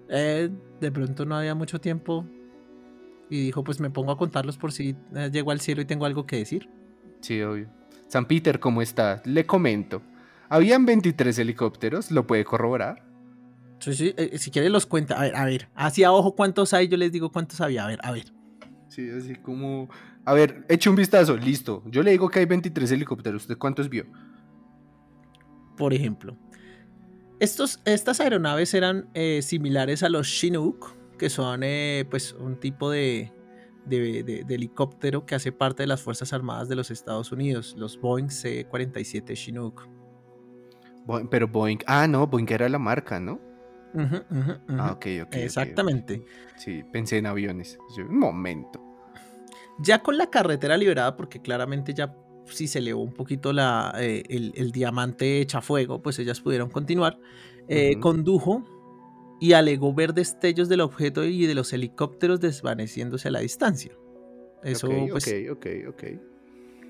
[0.10, 2.26] Eh, de pronto no había mucho tiempo
[3.30, 6.06] y dijo, pues me pongo a contarlos por si eh, llego al cielo y tengo
[6.06, 6.70] algo que decir.
[7.22, 7.70] Sí, obvio.
[8.08, 9.22] San Peter, ¿cómo está?
[9.26, 10.02] Le comento.
[10.48, 13.05] Habían 23 helicópteros, ¿lo puede corroborar?
[13.88, 15.20] Eh, si quiere los cuenta.
[15.20, 15.70] A ver, a ver.
[15.76, 17.86] Así a ojo cuántos hay, yo les digo cuántos había.
[17.86, 18.26] A ver, a ver.
[18.88, 19.90] Sí, así como...
[20.24, 21.84] A ver, eche un vistazo, listo.
[21.86, 23.44] Yo le digo que hay 23 helicópteros.
[23.44, 24.06] ¿Usted cuántos vio?
[25.78, 26.36] Por ejemplo,
[27.40, 32.90] estos, estas aeronaves eran eh, similares a los Chinook, que son eh, pues un tipo
[32.90, 33.34] de,
[33.86, 38.30] de, helicóptero que hace parte de las Fuerzas Armadas de los Estados Unidos, los Boeing
[38.30, 39.88] C-47 Chinook.
[41.30, 43.40] pero Boeing, ah, no, Boeing era la marca, ¿no?
[43.96, 45.36] Ah, ok, ok.
[45.36, 46.24] Exactamente.
[46.58, 47.78] Sí, pensé en aviones.
[47.98, 48.82] Un momento.
[49.80, 52.16] Ya con la carretera liberada, porque claramente ya
[52.48, 57.20] si se elevó un poquito la, eh, el, diamante echa fuego, pues ellas pudieron continuar.
[57.68, 58.64] Eh, condujo
[59.40, 63.94] y alegó ver destellos del objeto y de los helicópteros desvaneciéndose a la distancia.
[64.64, 66.04] Eso, ok, pues, ok, ok, ok.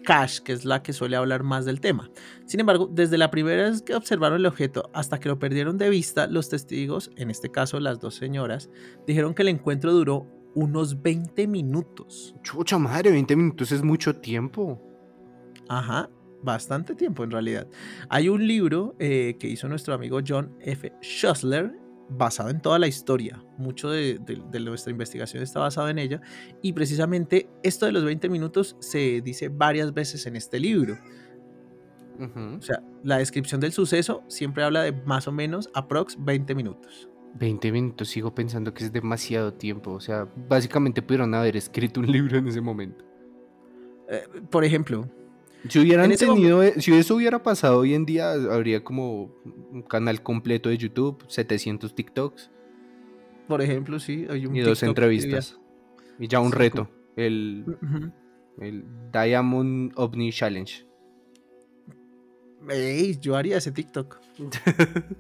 [0.05, 2.09] Cash, que es la que suele hablar más del tema.
[2.45, 5.89] Sin embargo, desde la primera vez que observaron el objeto hasta que lo perdieron de
[5.89, 8.69] vista, los testigos, en este caso las dos señoras,
[9.05, 12.35] dijeron que el encuentro duró unos 20 minutos.
[12.41, 14.81] Chucha madre, 20 minutos es mucho tiempo.
[15.67, 16.09] Ajá,
[16.41, 17.67] bastante tiempo en realidad.
[18.09, 20.93] Hay un libro eh, que hizo nuestro amigo John F.
[21.01, 23.43] Schussler basado en toda la historia.
[23.57, 26.21] Mucho de, de- de nuestra investigación está basado en ella.
[26.61, 30.97] Y precisamente esto de los 20 minutos se dice varias veces en este libro.
[32.17, 37.09] O sea, la descripción del suceso siempre habla de más o menos aprox 20 minutos.
[37.37, 39.91] 20 minutos, sigo pensando que es demasiado tiempo.
[39.91, 43.03] O sea, básicamente pudieron haber escrito un libro en ese momento.
[44.07, 45.09] Eh, por ejemplo,
[45.69, 49.33] Si hubieran tenido, e- si eso hubiera pasado hoy en día, habría como
[49.71, 52.51] un canal completo de YouTube, 700 TikToks
[53.47, 55.59] por ejemplo, sí, hay un y dos TikTok entrevistas.
[56.17, 57.63] Y ya un Sí, reto, el,
[58.59, 60.87] el Diamond OVNI Challenge.
[62.69, 64.19] Ey, yo haría ese TikTok.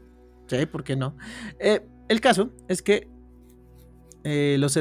[0.47, 1.17] Sí, ¿por qué no?
[1.57, 3.07] Eh, el caso es que
[4.23, 4.75] eh, los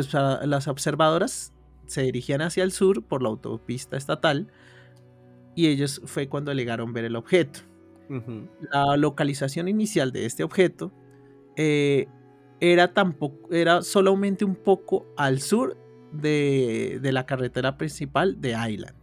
[0.45, 1.55] las observadoras
[1.87, 4.53] se dirigían hacia el sur por la autopista estatal
[5.55, 7.61] y ellos fue cuando alegaron ver el objeto.
[8.71, 10.93] La localización inicial de este objeto
[11.57, 12.07] eh,
[12.61, 15.77] era, tampoco, era solamente un poco al sur
[16.13, 18.97] de, de la carretera principal de Island,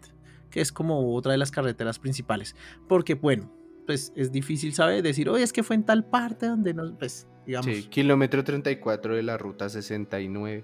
[0.50, 2.56] que es como otra de las carreteras principales.
[2.88, 3.52] Porque, bueno,
[3.86, 7.28] pues es difícil saber decir, oye, es que fue en tal parte donde nos, pues,
[7.46, 10.64] digamos, Sí, kilómetro 34 de la ruta 69.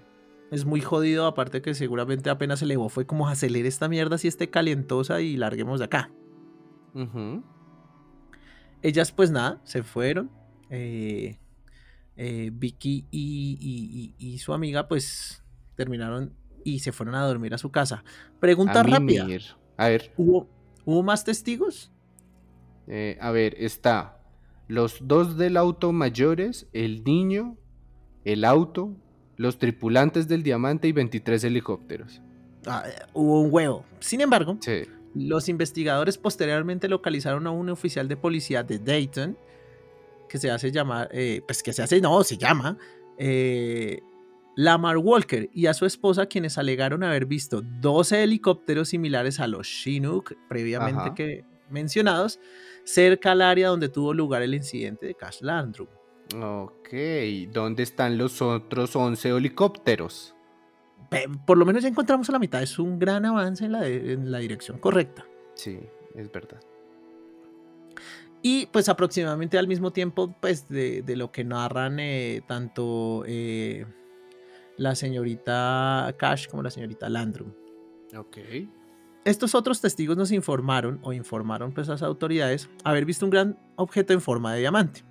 [0.50, 4.28] Es muy jodido, aparte que seguramente apenas se elevó, fue como acelere esta mierda si
[4.28, 6.10] esté calentosa y larguemos de acá.
[8.82, 10.30] Ellas pues nada, se fueron.
[10.70, 11.38] eh,
[12.16, 15.42] eh, Vicky y, y- y- y su amiga pues
[15.76, 16.34] terminaron
[16.64, 18.04] y se fueron a dormir a su casa.
[18.40, 19.26] Pregunta A rápida.
[19.76, 20.48] A ver, ¿Hubo,
[20.84, 21.92] ¿Hubo más testigos?
[22.88, 24.20] eh, a ver, está
[24.66, 27.56] los dos del auto mayores, el niño,
[28.24, 28.96] el auto,
[29.38, 32.20] los tripulantes del diamante y 23 helicópteros.
[32.66, 33.84] Ah, eh, hubo un huevo.
[34.00, 34.82] Sin embargo, Sí.
[35.14, 39.38] los investigadores posteriormente localizaron a un oficial de policía de Dayton
[40.28, 42.76] que se hace llamar, eh, pues que se hace, no, se llama
[43.16, 44.00] eh,
[44.56, 49.66] Lamar Walker y a su esposa quienes alegaron haber visto 12 helicópteros similares a los
[49.66, 51.14] Chinook previamente Ajá.
[51.14, 52.38] que mencionados
[52.84, 55.88] cerca al área donde tuvo lugar el incidente de Cash Landrum.
[56.36, 56.88] Ok,
[57.52, 60.34] ¿dónde están los otros 11 helicópteros?
[61.46, 64.12] Por lo menos ya encontramos a la mitad, es un gran avance en la, de-
[64.12, 65.24] en la dirección correcta.
[65.54, 65.78] Sí,
[66.14, 66.60] es verdad.
[68.42, 73.86] Y pues aproximadamente al mismo tiempo pues de, de lo que narran eh, tanto eh,
[74.76, 77.52] la señorita Cash como la señorita Landrum.
[78.16, 78.36] Ok.
[79.24, 83.58] Estos otros testigos nos informaron o informaron pues a las autoridades haber visto un gran
[83.76, 85.04] objeto en forma de diamante.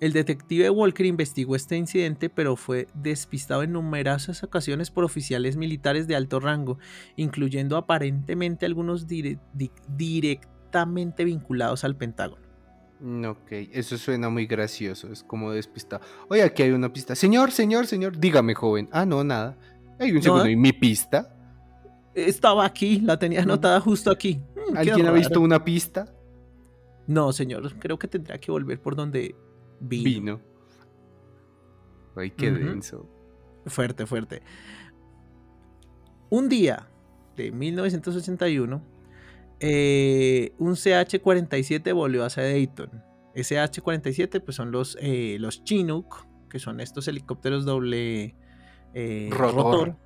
[0.00, 6.06] El detective Walker investigó este incidente, pero fue despistado en numerosas ocasiones por oficiales militares
[6.06, 6.78] de alto rango,
[7.16, 12.46] incluyendo aparentemente algunos dire- di- directamente vinculados al Pentágono.
[13.00, 16.02] Mm, Ok, eso suena muy gracioso, es como despistado.
[16.28, 17.16] Oye, aquí hay una pista.
[17.16, 18.88] Señor, señor, señor, dígame, joven.
[18.92, 19.56] Ah, no, nada.
[19.98, 20.48] Hay un segundo.
[20.48, 21.34] ¿y mi pista?
[22.14, 24.40] Estaba aquí, la tenía anotada justo aquí.
[24.70, 26.06] Mm, ¿Alguien ha visto una pista?
[27.08, 29.34] No, señor, creo que tendría que volver por donde
[29.80, 30.04] vino.
[30.04, 30.40] Vino.
[32.14, 33.08] Ay, qué denso.
[33.66, 34.42] Fuerte, fuerte.
[36.28, 36.86] Un día
[37.34, 38.82] de 1981,
[39.60, 42.90] eh, un CH-47 volvió hacia Dayton.
[43.34, 48.34] CH-47 pues son los, eh, los Chinook, que son estos helicópteros doble
[48.92, 49.96] eh, Rotor.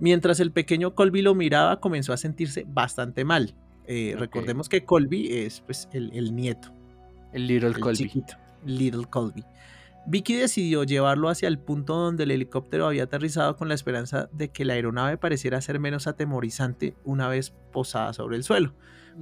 [0.00, 3.54] Mientras el pequeño Colby lo miraba, comenzó a sentirse bastante mal.
[3.86, 4.14] Eh.
[4.18, 6.72] Recordemos que Colby es pues, el, el nieto.
[7.32, 7.96] El Little El Colby.
[7.96, 9.44] chiquito, Little Colby.
[10.04, 14.48] Vicky decidió llevarlo hacia el punto donde el helicóptero había aterrizado con la esperanza de
[14.50, 18.74] que la aeronave pareciera ser menos atemorizante una vez posada sobre el suelo.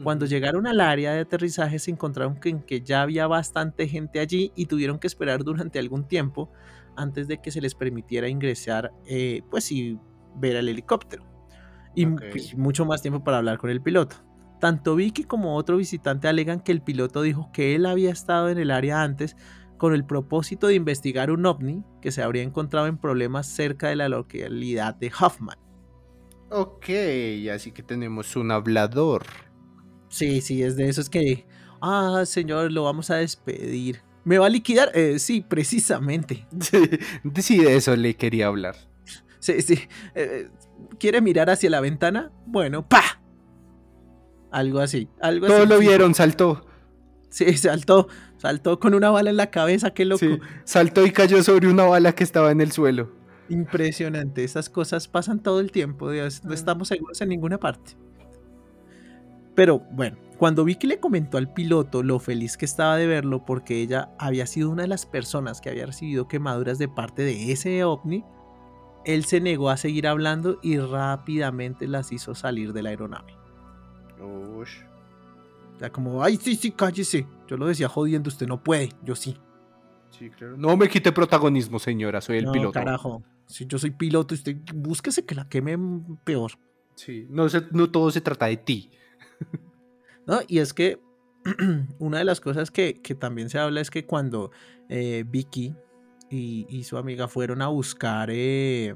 [0.04, 4.52] Cuando llegaron al área de aterrizaje se encontraron con que ya había bastante gente allí
[4.54, 6.50] y tuvieron que esperar durante algún tiempo
[6.96, 9.98] antes de que se les permitiera ingresar, eh, pues y
[10.36, 11.24] ver el helicóptero.
[11.94, 14.16] Y pues, mucho más tiempo para hablar con el piloto.
[14.60, 18.58] Tanto Vicky como otro visitante alegan que el piloto dijo que él había estado en
[18.58, 19.36] el área antes
[19.78, 23.96] con el propósito de investigar un ovni que se habría encontrado en problemas cerca de
[23.96, 25.56] la localidad de Hoffman.
[26.50, 26.90] Ok,
[27.52, 29.24] así que tenemos un hablador.
[30.10, 31.46] Sí, sí, es de esos que,
[31.80, 34.02] ah, señor, lo vamos a despedir.
[34.24, 34.90] ¿Me va a liquidar?
[34.94, 36.46] Eh, sí, precisamente.
[37.40, 38.76] Sí, de eso le quería hablar.
[39.38, 39.78] Sí, sí.
[40.14, 40.50] Eh,
[40.98, 42.30] ¿Quiere mirar hacia la ventana?
[42.46, 43.19] Bueno, ¡pa!
[44.50, 45.08] Algo así.
[45.20, 45.68] Algo Todos así.
[45.68, 46.64] lo vieron, saltó.
[47.28, 48.08] Sí, saltó.
[48.36, 50.20] Saltó con una bala en la cabeza, qué loco.
[50.20, 53.12] Sí, saltó y cayó sobre una bala que estaba en el suelo.
[53.50, 54.44] Impresionante.
[54.44, 56.10] Esas cosas pasan todo el tiempo.
[56.10, 57.96] Dios, no estamos seguros en ninguna parte.
[59.54, 63.82] Pero bueno, cuando Vicky le comentó al piloto lo feliz que estaba de verlo porque
[63.82, 67.84] ella había sido una de las personas que había recibido quemaduras de parte de ese
[67.84, 68.24] ovni,
[69.04, 73.34] él se negó a seguir hablando y rápidamente las hizo salir de la aeronave.
[74.62, 77.26] O sea, como, ay, sí, sí, cállese.
[77.48, 79.36] Yo lo decía jodiendo, usted no puede, yo sí.
[80.10, 80.56] Sí, claro.
[80.56, 82.72] No me quite protagonismo, señora, soy el no, piloto.
[82.72, 83.22] carajo.
[83.46, 85.78] Si yo soy piloto, usted búsquese que la queme
[86.24, 86.52] peor.
[86.96, 88.90] Sí, no, se- no todo se trata de ti.
[90.26, 90.40] ¿no?
[90.46, 91.00] Y es que
[91.98, 94.50] una de las cosas que, que también se habla es que cuando
[94.88, 95.74] eh, Vicky
[96.28, 98.94] y, y su amiga fueron a buscar, eh,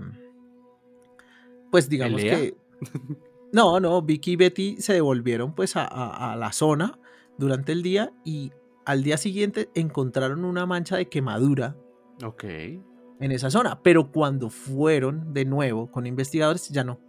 [1.71, 2.37] pues digamos ¿Pelea?
[2.37, 2.55] que...
[3.55, 6.99] No, no, Vicky y Betty se devolvieron pues a, a- a la zona
[7.39, 8.53] durante el día y
[8.85, 11.77] al día siguiente encontraron una mancha de quemadura
[12.25, 12.45] Ok.
[12.45, 17.01] en esa zona, pero cuando fueron de nuevo con investigadores ya no,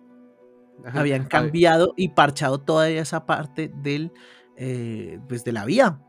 [0.85, 0.99] Ajá.
[0.99, 4.11] habían cambiado y parchado toda esa parte del,
[4.55, 5.99] eh, pues de la vía.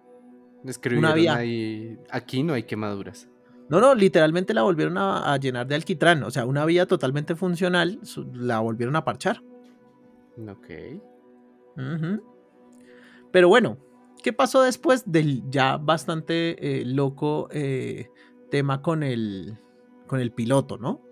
[0.65, 1.37] Escribieron vía.
[1.37, 3.29] ahí, aquí no hay quemaduras.
[3.69, 6.23] No, no, literalmente la volvieron a, a llenar de alquitrán.
[6.25, 8.01] O sea, una vía totalmente funcional,
[8.33, 9.43] la volvieron a parchar.
[10.39, 10.71] Ok.
[13.33, 13.79] Pero bueno,
[14.23, 18.09] ¿qué pasó después del ya bastante eh, loco eh,
[18.51, 19.59] tema con el,
[20.07, 21.03] con el piloto, no?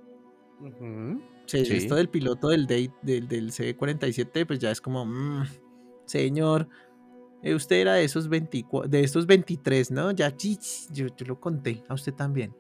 [1.47, 1.77] Sí, Sí.
[1.77, 5.45] Esto del piloto del, date- del, del C-47, pues ya es como, mm,
[6.07, 6.69] señor,
[7.43, 10.11] eh, usted era de esos 24, de estos 23, ¿no?
[10.13, 12.55] Ya, yo, yo lo conté, a usted también.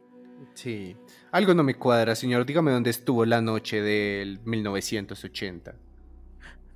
[0.52, 0.94] Sí.
[1.32, 2.44] Algo no me cuadra, señor.
[2.44, 5.74] Dígame dónde estuvo la noche del 1980.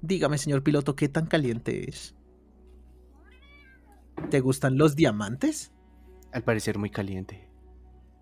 [0.01, 2.15] Dígame, señor piloto, ¿qué tan caliente es?
[4.31, 5.73] ¿Te gustan los diamantes?
[6.33, 7.49] Al parecer muy caliente.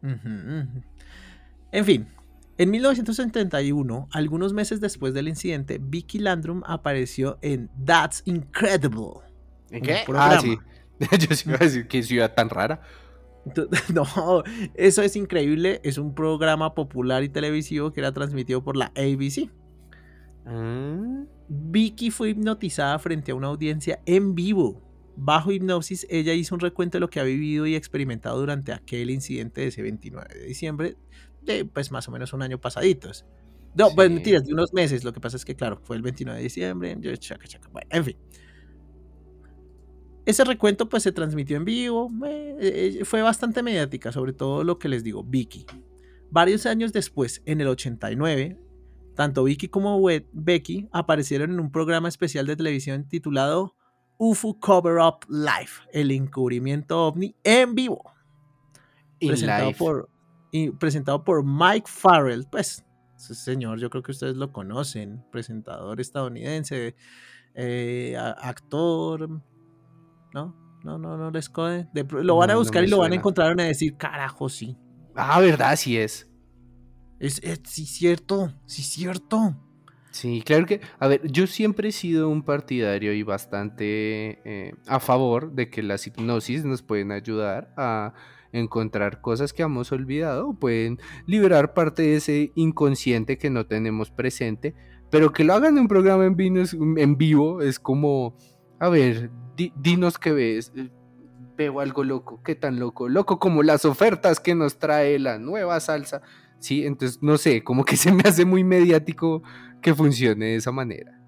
[0.02, 0.82] Ujú, ujú.
[1.72, 2.08] En fin,
[2.58, 9.20] en 1971, algunos meses después del incidente, Vicky Landrum apareció en That's Incredible.
[9.70, 10.04] ¿En qué?
[10.14, 10.56] Ah, sí.
[11.18, 12.80] Yo sí iba a decir qué ciudad tan rara.
[13.94, 14.42] No,
[14.74, 15.80] eso es increíble.
[15.84, 19.50] Es un programa popular y televisivo que era transmitido por la ABC.
[20.46, 24.82] Ah, Vicky fue hipnotizada frente a una audiencia en vivo.
[25.16, 29.10] Bajo hipnosis, ella hizo un recuento de lo que ha vivido y experimentado durante aquel
[29.10, 30.96] incidente de ese 29 de diciembre,
[31.42, 33.24] de pues más o menos un año pasaditos.
[33.74, 35.04] No, pues mentiras, de unos meses.
[35.04, 36.96] Lo que pasa es que, claro, fue el 29 de diciembre.
[37.00, 38.16] yo, chaca, chaca, bueno, en fin.
[40.26, 44.78] Ese recuento pues se transmitió en vivo, eh, eh, fue bastante mediática, sobre todo lo
[44.78, 45.66] que les digo, Vicky.
[46.30, 48.58] Varios años después, en el 89,
[49.16, 53.74] tanto Vicky como We- Becky aparecieron en un programa especial de televisión titulado
[54.18, 58.02] UFO Cover Up Live, el encubrimiento ovni en vivo,
[59.18, 59.78] in presentado life.
[59.78, 60.08] por,
[60.52, 62.46] y presentado por Mike Farrell.
[62.50, 62.84] Pues,
[63.16, 66.94] ese señor, yo creo que ustedes lo conocen, presentador estadounidense,
[67.54, 69.28] eh, actor,
[70.32, 70.54] ¿no?
[70.84, 71.88] No, no, no les code.
[71.92, 73.96] De lo van a No, buscar y lo van a encontrar y van a decir,
[73.96, 74.76] carajo, sí.
[75.16, 76.30] Ah, verdad, sí es.
[77.18, 79.56] Es, es sí, cierto, sí, cierto.
[80.10, 84.98] Sí, claro que, a ver, yo siempre he sido un partidario y bastante eh, a
[84.98, 88.14] favor de que las hipnosis nos pueden ayudar a
[88.52, 94.74] encontrar cosas que hemos olvidado, pueden liberar parte de ese inconsciente que no tenemos presente,
[95.10, 98.36] pero que lo hagan en un programa en vivo es, como,
[98.80, 100.88] a ver, di- dinos qué ves, eh,
[101.58, 105.78] veo algo loco, qué tan loco, loco como las ofertas que nos trae la nueva
[105.80, 106.22] salsa,
[106.58, 109.42] sí, entonces no sé, como que se me hace muy mediático
[109.80, 111.20] que funcione de esa manera.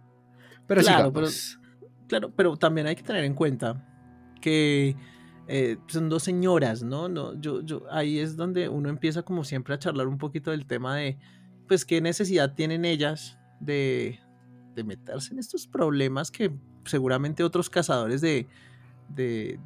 [0.66, 1.58] Pero Claro, sigamos.
[2.08, 3.84] Claro, pero también hay que tener en cuenta
[4.40, 4.96] que
[5.46, 7.08] eh, son dos señoras, ¿no?
[7.08, 10.66] no yo, yo, ahí es donde uno empieza como siempre a charlar un poquito del
[10.66, 11.18] tema de,
[11.66, 14.20] pues, qué necesidad tienen ellas de,
[14.74, 16.50] de meterse en estos problemas que
[16.84, 18.46] seguramente otros cazadores de,
[19.08, 19.58] de,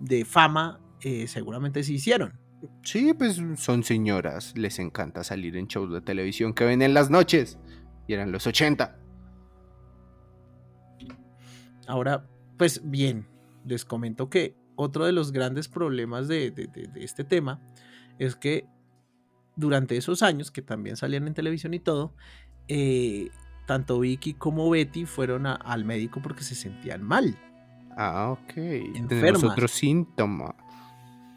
[0.00, 2.43] de fama eh, seguramente se hicieron.
[2.82, 7.10] Sí, pues son señoras, les encanta salir en shows de televisión que ven en las
[7.10, 7.58] noches.
[8.06, 8.98] Y eran los 80.
[11.86, 12.26] Ahora,
[12.58, 13.26] pues bien,
[13.64, 17.60] les comento que otro de los grandes problemas de, de- de- de este tema
[18.18, 18.66] es que
[19.56, 22.14] durante esos años, que también salían en televisión y todo,
[22.68, 23.28] eh,
[23.66, 27.38] tanto Vicky como Betty fueron a- al médico porque se sentían mal.
[27.96, 28.54] Ah, ok.
[28.54, 29.44] Tenemos Enfermas.
[29.44, 30.56] otro síntoma.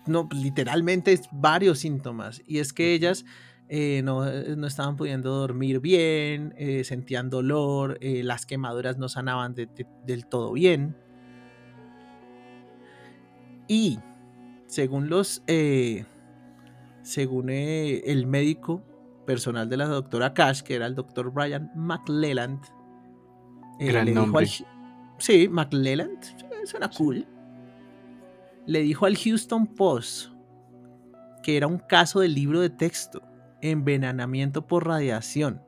[0.08, 2.42] No, pues, literalmente es varios síntomas.
[2.46, 3.26] Y es que ellas
[3.70, 6.54] eh, no, no, estaban pudiendo dormir bien,
[6.84, 10.96] sentían dolor, las quemaduras no sanaban del todo bien.
[13.68, 14.00] Y
[14.68, 15.44] según los,
[17.04, 18.84] según el médico
[19.28, 22.64] personal de la doctora Cash, que era el doctor Brian McLelland.
[23.80, 24.48] Eh, Gran nombre.
[25.20, 26.18] sí, McLelland,
[26.66, 27.28] suena cool.
[28.68, 30.32] Le dijo al Houston Post
[31.42, 33.22] que era un caso de libro de texto,
[33.62, 35.62] envenenamiento por radiación.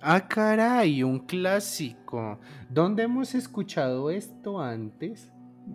[0.00, 2.40] Ah, caray, un clásico.
[2.70, 5.30] ¿Dónde hemos escuchado esto antes?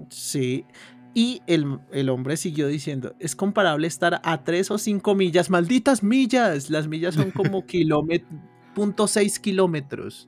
[0.10, 0.66] Sí,
[1.14, 6.72] y el, hombre siguió diciendo, es comparable estar a 3 o 5 millas, malditas millas,
[6.72, 8.32] las millas son como kilómetros,
[8.74, 9.06] punto
[9.40, 10.28] kilómetros.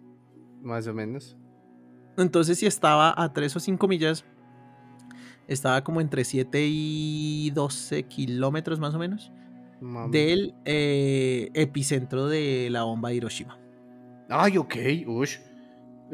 [0.62, 1.36] Más o menos.
[2.18, 4.26] Entonces si estaba a 3 o 5 millas,
[5.48, 9.32] estaba como entre 7 y 12 kilómetros más o menos
[10.10, 13.60] del eh, epicentro de la bomba de Hiroshima.
[14.30, 14.76] Ay, ok,
[15.06, 15.38] ush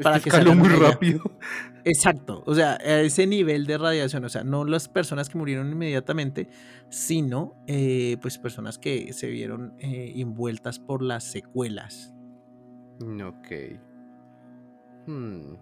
[0.00, 1.20] para que escaló muy rápido.
[1.84, 5.70] Exacto, o sea, a ese nivel de radiación, o sea, no las personas que murieron
[5.70, 6.48] inmediatamente,
[6.90, 12.14] sino eh, pues personas que se vieron eh, envueltas por las secuelas.
[13.00, 13.48] Ok.
[15.06, 15.54] Hmm.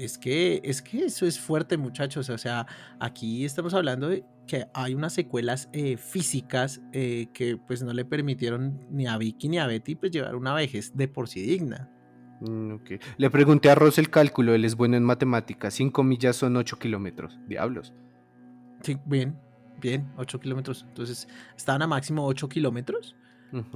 [0.00, 2.30] Es que, es que eso es fuerte, muchachos.
[2.30, 2.66] O sea,
[2.98, 8.06] aquí estamos hablando de que hay unas secuelas eh, físicas eh, que pues no le
[8.06, 11.90] permitieron ni a Vicky ni a Betty pues llevar una vejez de por sí digna.
[12.40, 12.76] Mm,
[13.18, 15.74] le pregunté a Ross el cálculo, él es bueno en matemáticas.
[15.74, 17.38] 5 millas son 8 kilómetros.
[17.46, 17.92] Diablos.
[18.80, 19.38] Sí, bien,
[19.82, 20.86] bien, 8 kilómetros.
[20.88, 23.16] Entonces, estaban a máximo 8 kilómetros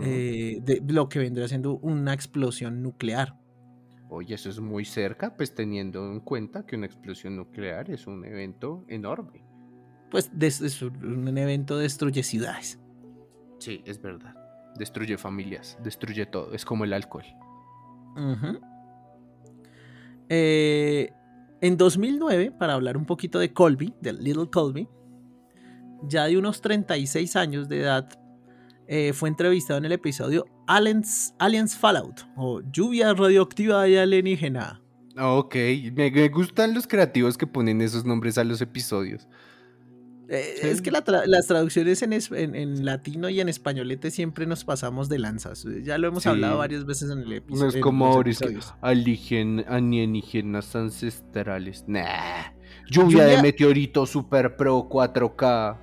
[0.01, 3.37] eh, de lo que vendría siendo una explosión nuclear.
[4.15, 8.25] Oye, eso es muy cerca, pues teniendo en cuenta que una explosión nuclear es un
[8.25, 9.45] evento enorme.
[10.11, 12.79] Pues es un evento destruye ciudades.
[13.59, 14.37] Sí, es verdad.
[14.77, 16.53] Destruye familias, destruye todo.
[16.53, 17.25] Es como el alcohol.
[20.29, 21.13] Eh,
[21.61, 24.89] en 2009, para hablar un poquito de Colby, del Little Colby,
[26.03, 28.09] ya de unos 36 años de edad,
[28.87, 34.83] eh, fue entrevistado en el episodio Aliens, Aliens Fallout o Lluvia Radioactiva y Alienígena.
[35.17, 35.57] Ok,
[35.95, 39.27] me, gustan los creativos que ponen esos nombres a los episodios.
[40.29, 41.05] Eh, es que las
[41.47, 42.13] traducciones en,
[42.55, 45.67] en, latino y en españolete siempre nos pasamos de lanzas.
[45.83, 47.65] Ya lo hemos hablado varias veces en el episodio.
[47.65, 48.33] No es como ahora,
[48.81, 51.85] alienígenas ancestrales.
[51.87, 52.53] Nah.
[52.91, 55.79] Lluvia, de meteorito Super Pro 4K.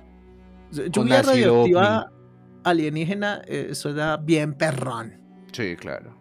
[0.90, 2.12] Lluvia radioactiva
[2.64, 5.20] alienígena eh, suena bien perrón.
[5.52, 6.16] Sí, claro.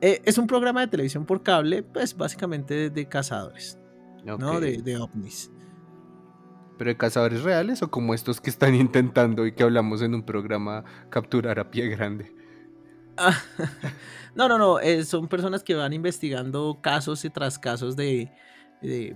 [0.00, 3.78] Eh, es un programa de televisión por cable, pues básicamente de, cazadores,
[4.24, 4.60] ¿no?
[4.60, 5.50] De, ovnis.
[6.76, 10.24] ¿Pero de cazadores reales o como estos que están intentando y que hablamos en un
[10.24, 12.34] programa capturar a pie grande?
[14.34, 18.30] no, no, no, eh, son personas que van investigando casos y tras casos de,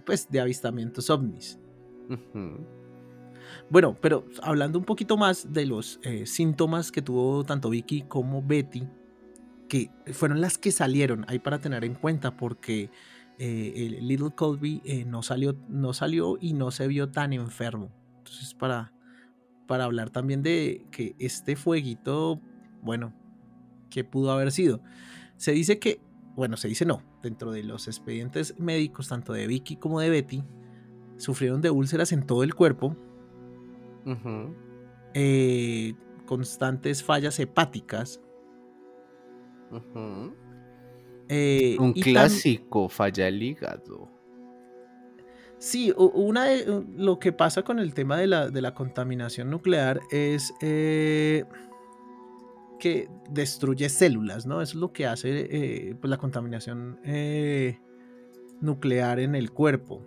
[0.07, 1.59] pues, de avistamientos ovnis.
[3.71, 8.43] Bueno, pero hablando un poquito más de los eh, síntomas que tuvo tanto Vicky como
[8.43, 8.89] Betty,
[9.69, 12.91] que fueron las que salieron ahí para tener en cuenta, porque
[13.39, 17.91] eh, el Little Colby eh, no, salió, no salió y no se vio tan enfermo.
[18.17, 18.95] Entonces, para,
[19.67, 22.41] para hablar también de que este fueguito,
[22.81, 23.13] bueno,
[23.91, 24.81] que pudo haber sido.
[25.37, 26.01] Se dice que,
[26.35, 30.43] bueno, se dice no, dentro de los expedientes médicos, tanto de Vicky como de Betty,
[31.19, 32.97] sufrieron de úlceras en todo el cuerpo,
[35.15, 35.95] eh,
[36.27, 38.21] constantes fallas hepáticas.
[41.29, 44.09] Eh, Un clásico, falla el hígado.
[45.59, 51.45] Sí, una de, lo que pasa con el tema de la, contaminación nuclear es eh,
[52.79, 54.63] que destruye células, ¿no?
[54.63, 57.01] Eso es lo que hace pues, la contaminación
[58.61, 60.03] nuclear en el cuerpo.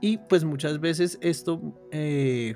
[0.00, 2.54] Y pues muchas veces esto eh,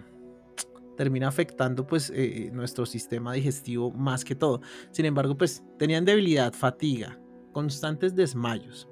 [0.96, 4.60] termina afectando pues eh, nuestro sistema digestivo más que todo.
[4.90, 7.18] Sin embargo, pues tenían debilidad, fatiga,
[7.52, 8.88] constantes desmayos.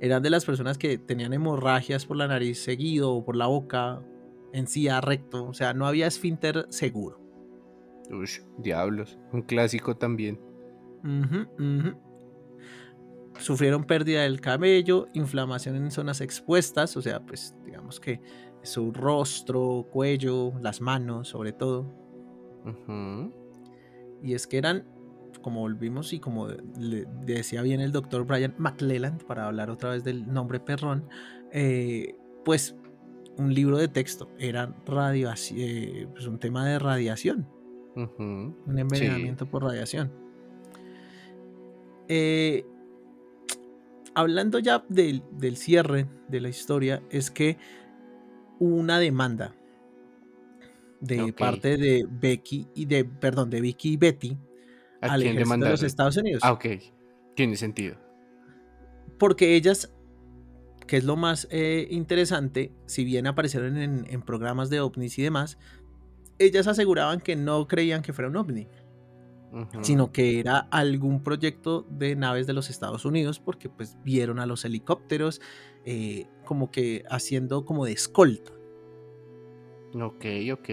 [0.00, 4.02] Eran de las personas que tenían hemorragias por la nariz seguido o por la boca,
[4.54, 5.44] encía, recto.
[5.44, 7.20] O sea, no había esfínter seguro.
[8.10, 9.18] Uy, diablos.
[9.32, 10.40] Un clásico también
[13.40, 18.20] sufrieron pérdida del cabello, inflamación en zonas expuestas, o sea, pues digamos que
[18.62, 21.92] su rostro, cuello, las manos, sobre todo.
[24.22, 24.84] Y es que eran,
[25.42, 30.04] como volvimos y como le decía bien el doctor Brian McLelland, para hablar otra vez
[30.04, 31.08] del nombre perrón,
[31.52, 32.14] eh,
[32.44, 32.76] pues
[33.38, 37.48] un libro de texto, era radiación, eh, pues un tema de radiación,
[37.96, 40.12] un envenenamiento por radiación.
[42.08, 42.66] Eh,
[44.14, 47.58] hablando ya del, del cierre de la historia, es que
[48.58, 49.54] hubo una demanda
[51.00, 54.38] de parte de Becky y de, perdón, de Vicky y Betty
[55.00, 55.82] ¿A al ejército de los?
[55.82, 56.42] Estados Unidos.
[56.44, 56.66] Ah, ok.
[57.34, 57.96] Tiene sentido.
[59.18, 59.92] Porque ellas,
[60.86, 65.22] que es lo más eh, interesante, si bien aparecieron en, en programas de ovnis y
[65.22, 65.58] demás,
[66.38, 68.66] ellas aseguraban que no creían que fuera un ovni,
[69.82, 74.46] Sino que era algún proyecto de naves de los Estados Unidos, porque pues vieron a
[74.46, 75.40] los helicópteros
[75.84, 78.52] eh, como que haciendo como de escolta.
[79.94, 80.68] Ok, ok.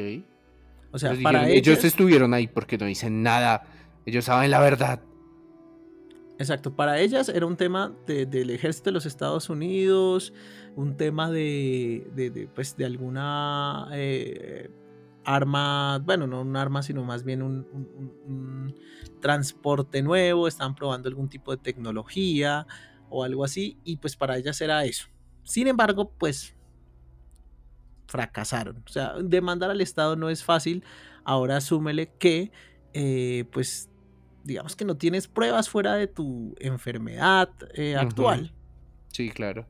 [0.91, 3.63] O sea, Ellos para dijeron, ellos ellas, estuvieron ahí porque no dicen nada.
[4.05, 5.01] Ellos saben la verdad.
[6.39, 10.33] exacto, para ellas era un tema de- del ejército de los Estados Unidos,
[10.75, 14.69] un tema de, de, de, pues, de alguna eh,
[15.27, 18.75] arma, bueno, no un arma, sino más bien un, un- un- un
[19.19, 22.65] transporte nuevo, estaban probando algún tipo de tecnología
[23.09, 25.07] o algo así, y pues para ellas era eso.
[25.43, 26.53] Sin embargo, pues
[28.07, 28.83] fracasaron.
[28.85, 30.83] O sea, demandar al Estado no es fácil.
[31.25, 32.51] Ahora asúmele que,
[32.93, 33.89] eh, pues,
[34.43, 38.53] digamos que no tienes pruebas fuera de tu enfermedad eh, actual.
[39.11, 39.67] Sí, claro.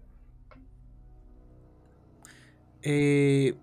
[2.84, 3.56] Eh,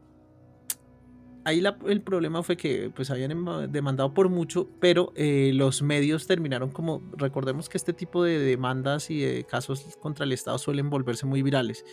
[1.44, 5.82] ahí la- el problema fue que pues habían ema- demandado por mucho, pero eh, los
[5.82, 10.58] medios terminaron como, recordemos que este tipo de demandas y de casos contra el Estado
[10.58, 11.84] suelen volverse muy virales.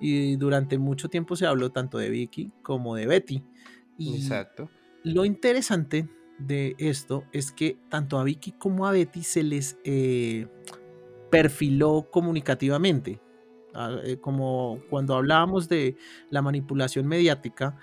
[0.00, 3.42] Y durante mucho tiempo se habló tanto de Vicky como de Betty.
[3.98, 4.70] Y Exacto.
[5.04, 10.48] lo interesante de esto es que tanto a Vicky como a Betty se les eh,
[11.30, 13.20] perfiló comunicativamente.
[13.74, 15.96] Ah, eh, como cuando hablábamos de
[16.30, 17.78] la manipulación mediática,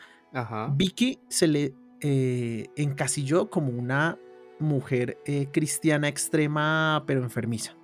[0.76, 4.18] Vicky se le eh, encasilló como una
[4.60, 7.76] mujer eh, cristiana extrema pero enfermiza.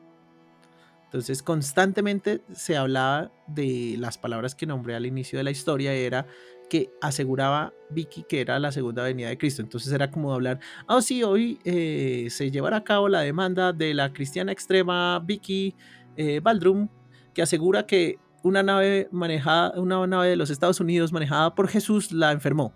[1.06, 6.28] Entonces constantemente se hablaba de las palabras que nombré al inicio de la historia, era
[6.70, 9.62] que aseguraba Vicky que era la segunda venida de Cristo.
[9.62, 13.94] Entonces era como hablar, ah, sí, hoy eh, se llevará a cabo la demanda de
[13.94, 15.76] la cristiana extrema Vicky
[16.18, 16.90] eh, Baldrum,
[17.34, 22.12] que asegura que una nave manejada, una nave de los Estados Unidos manejada por Jesús
[22.12, 22.74] la enfermó.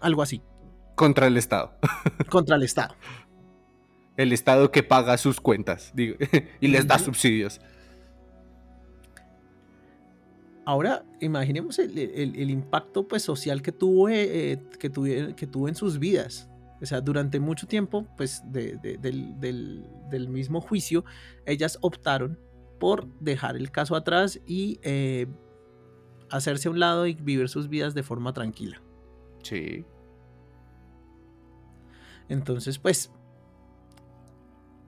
[0.00, 0.40] Algo así,
[0.94, 1.74] Contra el Estado.
[2.30, 2.94] contra el Estado.
[4.16, 6.16] El Estado que paga sus cuentas digo,
[6.60, 7.60] y les da subsidios.
[10.64, 14.90] Ahora, imaginemos el, el- el impacto pues, social que tuvo, eh, eh, que,
[15.34, 16.48] que tuvo en sus vidas.
[16.80, 21.04] O sea, durante mucho tiempo, pues, de- de- del, del- del mismo juicio,
[21.46, 22.38] ellas optaron
[22.82, 25.28] por dejar el caso atrás y eh,
[26.30, 28.82] hacerse a un lado y vivir sus vidas de forma tranquila.
[29.44, 29.84] Sí.
[32.28, 33.12] Entonces, pues,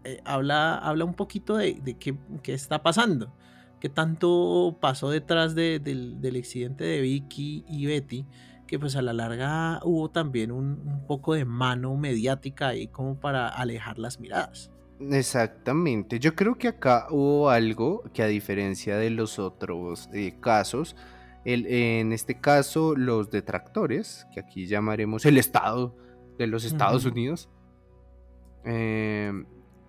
[0.02, 3.32] eh, habla, habla un poquito de, de qué, qué está pasando,
[3.78, 8.26] qué tanto pasó detrás de- del, del accidente de Vicky y Betty,
[8.66, 13.20] que pues a la larga hubo también un, un poco de mano mediática ahí como
[13.20, 14.72] para alejar las miradas.
[15.00, 16.18] Exactamente.
[16.20, 20.96] Yo creo que acá hubo algo que a diferencia de los otros eh, casos,
[21.44, 25.96] el- en este caso los detractores, que aquí llamaremos el Estado
[26.38, 27.04] de los Estados.
[27.04, 27.48] Unidos,
[28.64, 29.32] eh,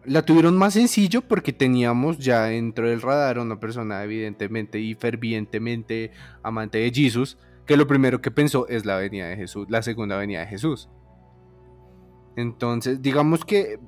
[0.05, 4.95] la tuvieron más sencillo porque teníamos ya dentro del radar a una persona evidentemente y
[4.95, 6.11] fervientemente
[6.43, 10.17] amante de Jesús, que lo primero que pensó es la venida de Jesús, la segunda
[10.17, 10.89] venida de Jesús.
[12.35, 13.79] Entonces, digamos que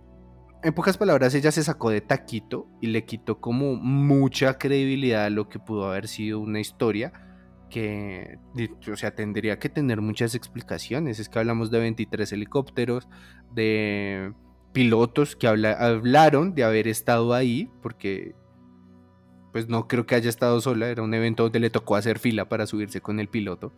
[0.64, 5.30] en pocas palabras, ella se sacó de taquito y le quitó como mucha credibilidad a
[5.30, 7.14] lo que pudo haber sido una historia
[7.70, 8.38] que,
[8.92, 11.20] o sea, tendría que tener muchas explicaciones.
[11.20, 13.08] Es que hablamos de 23 helicópteros,
[13.54, 14.34] de
[14.74, 18.36] pilotos que habla- hablaron de haber estado ahí, porque
[19.52, 22.48] pues no creo que haya estado sola, era un evento donde le tocó hacer fila
[22.48, 23.74] para subirse con el piloto.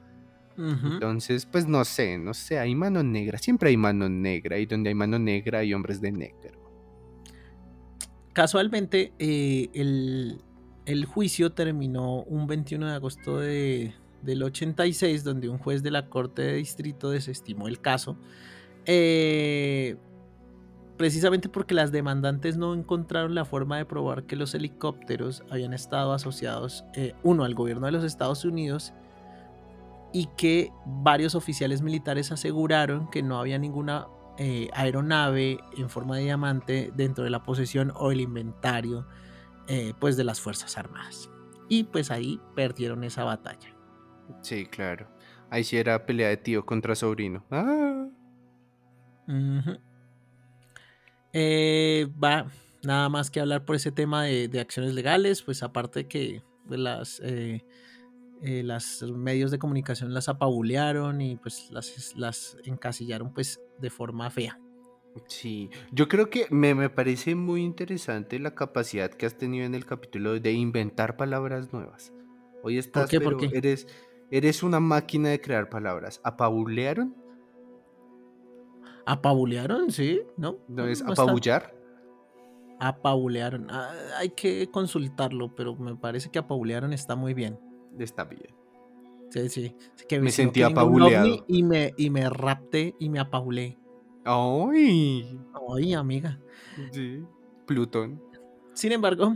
[0.95, 4.89] Entonces, pues no sé, no sé, hay mano negra, siempre hay mano negra, y donde
[4.89, 6.58] hay mano negra hay hombres de negro.
[8.39, 9.69] Casualmente, eh,
[10.85, 16.07] el, juicio terminó un 21 de agosto de, del 86, donde un juez de la
[16.07, 18.15] Corte de Distrito desestimó el caso.
[18.85, 19.97] eh,
[20.95, 26.13] precisamente porque las demandantes no encontraron la forma de probar que los helicópteros habían estado
[26.13, 28.93] asociados, eh, uno, al gobierno de los Estados Unidos
[30.13, 34.07] y que varios oficiales militares aseguraron que no había ninguna
[34.41, 39.05] eh, aeronave en forma de diamante dentro de la posesión o el inventario
[39.67, 41.29] eh, pues de las Fuerzas Armadas.
[41.67, 43.75] y pues ahí perdieron esa batalla.
[44.41, 45.09] Sí, claro.
[45.49, 47.45] Ahí sí era pelea de tío contra sobrino.
[47.51, 48.07] Ah.
[51.33, 52.47] Eh, va,
[52.81, 57.21] nada más que hablar por ese tema de, acciones legales, pues aparte que pues, las,
[58.41, 64.29] eh, las medios de comunicación las apabulearon y pues las, las encasillaron pues de forma
[64.29, 64.59] fea.
[65.27, 69.75] Sí, yo creo que me, me, parece muy interesante la capacidad que has tenido en
[69.75, 72.13] el capítulo de inventar palabras nuevas.
[72.63, 73.49] Hoy estás, ¿Por qué?
[73.53, 73.87] eres,
[74.31, 76.21] eres una máquina de crear palabras.
[76.23, 77.15] ¿Apabulearon?
[79.05, 79.91] ¿Apabulearon?
[79.91, 80.57] Sí, ¿no?
[80.67, 81.75] ¿No es apabullar?
[82.79, 83.67] Apabulearon.
[83.69, 87.59] Ah, hay que consultarlo, pero me parece que apabulearon está muy bien.
[87.97, 88.53] Está bien.
[89.29, 89.75] Sí, sí.
[90.19, 91.45] me sentí apabuleado.
[91.47, 93.77] Y me, y me rapté y me apabulé.
[94.25, 95.39] ¡Ay!
[95.69, 96.39] ¡Ay, amiga!
[96.91, 97.23] Sí,
[97.65, 98.21] Plutón.
[98.73, 99.35] Sin embargo,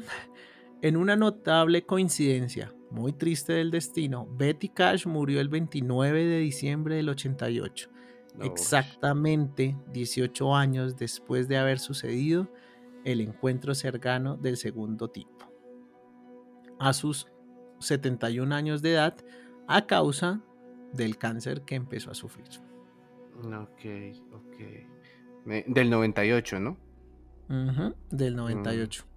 [0.81, 6.95] en una notable coincidencia, muy triste del destino, Betty Cash murió el 29 de diciembre
[6.95, 7.89] del 88,
[8.41, 12.51] exactamente 18 años después de haber sucedido
[13.03, 15.51] el encuentro cercano del segundo tipo.
[16.79, 17.27] A sus
[17.85, 19.15] 71 años de edad,
[19.67, 20.41] a causa
[20.91, 22.47] del cáncer que empezó a sufrir.
[23.37, 23.85] Ok,
[24.33, 25.65] ok.
[25.67, 26.77] del 98, ¿no?
[28.09, 29.03] del 98.
[29.03, 29.13] Mm.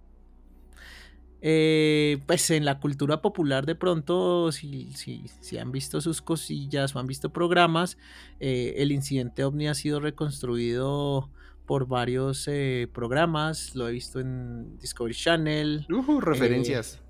[1.42, 6.98] Eh, pues en la cultura popular de pronto, si, si, han visto sus cosillas o
[6.98, 7.98] han visto programas,
[8.40, 11.30] eh, el incidente ovni ha sido reconstruido
[11.66, 15.86] por varios eh, programas, lo he visto en Discovery Channel.
[16.20, 17.02] referencias.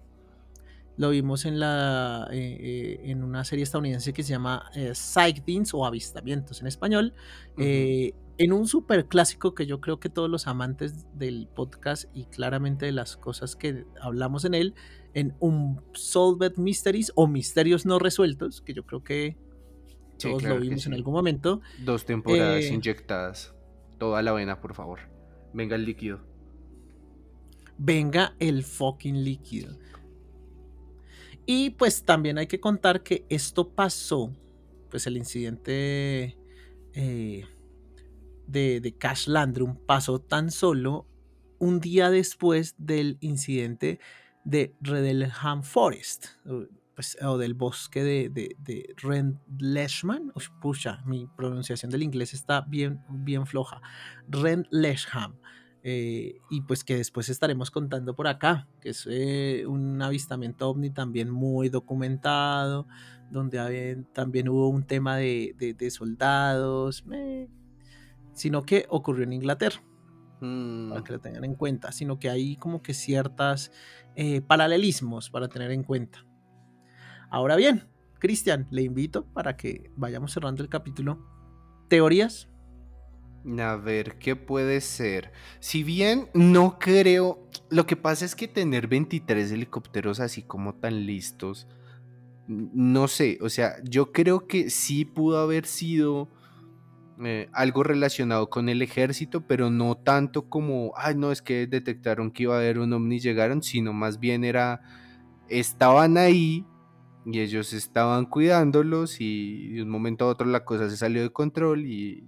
[0.96, 5.74] Lo vimos en, la, eh, eh, en una serie estadounidense que se llama eh, Sightings
[5.74, 7.12] o Avistamientos en español.
[8.38, 12.84] en un super clásico que yo creo que todos los amantes del podcast y claramente
[12.84, 14.74] de las cosas que hablamos en él,
[15.14, 19.38] en un Solved Mysteries o Misterios no resueltos, que yo creo que
[20.18, 21.60] todos lo vimos en algún momento.
[21.84, 23.54] Dos temporadas inyectadas.
[23.98, 25.00] Toda la vena, por favor.
[25.52, 26.20] Venga el líquido.
[27.78, 29.76] Venga el fucking líquido.
[31.46, 34.32] Y pues también hay que contar que esto pasó,
[34.90, 36.36] pues el incidente
[36.92, 37.46] eh,
[38.48, 41.06] de, de, Cash Landrum pasó tan solo
[41.58, 44.00] un día después del incidente
[44.44, 46.26] de Reddelham Forest,
[46.94, 50.32] pues, o del bosque de, de, de Rendlesham.
[50.60, 53.80] Pucha, mi pronunciación del inglés está bien, bien floja.
[54.28, 55.38] Rendlesham.
[55.88, 60.90] Eh, y pues que después estaremos contando por acá, que es eh, un avistamiento ovni
[60.90, 62.88] también muy documentado,
[63.30, 67.04] donde también hubo un tema de, soldados,
[68.32, 69.80] sino que ocurrió en Inglaterra,
[70.40, 71.04] para mm.
[71.04, 73.70] que lo tengan en cuenta, sino que hay como que ciertas
[74.16, 76.26] eh, paralelismos para tener en cuenta.
[77.30, 77.84] Ahora bien,
[78.18, 81.24] Cristian, le invito para que vayamos cerrando el capítulo.
[81.86, 82.48] ¿Teorías?
[83.46, 85.32] A ver, ¿qué puede ser?
[85.60, 91.06] Si bien no creo, lo que pasa es que tener 23 helicópteros así como tan
[91.06, 91.68] listos,
[92.48, 96.28] no sé, o sea, yo creo que sí pudo haber sido
[97.24, 102.32] eh, algo relacionado con el ejército, pero no tanto como, ay, no, es que detectaron
[102.32, 104.80] que iba a haber un ovni y llegaron, sino más bien era,
[105.48, 106.64] estaban ahí
[107.24, 111.30] y ellos estaban cuidándolos y de un momento a otro la cosa se salió de
[111.30, 112.24] control y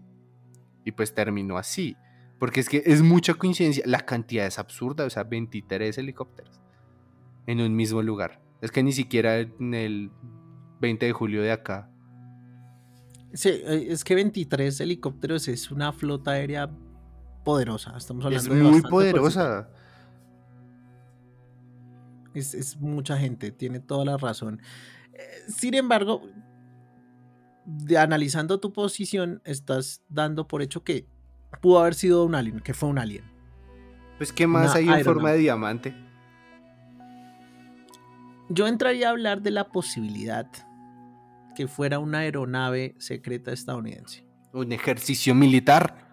[0.89, 1.97] y pues terminó así.
[2.39, 3.83] Porque es que es mucha coincidencia.
[3.87, 6.61] La cantidad es absurda, o sea, 23 helicópteros
[7.47, 8.41] en un mismo lugar.
[8.63, 10.11] Es que ni siquiera en el
[10.81, 11.91] 20 de julio de acá.
[13.35, 16.71] Sí, eh, es que 23 helicópteros es una flota aérea
[17.45, 17.95] poderosa.
[17.95, 19.69] Estamos hablando es muy poderosa.
[22.33, 24.63] Es, es, mucha gente, tiene toda la razón.
[25.13, 26.23] Eh, sin embargo,
[27.97, 31.07] analizando tu posición, estás dando por hecho que
[31.61, 33.25] pudo haber sido un alien, que fue un alien.
[34.17, 35.95] Pues, ¿qué más hay en forma de diamante?
[38.49, 40.47] Yo entraría a hablar de la posibilidad
[41.55, 44.27] que fuera una aeronave secreta estadounidense.
[44.53, 46.08] Un ejercicio militar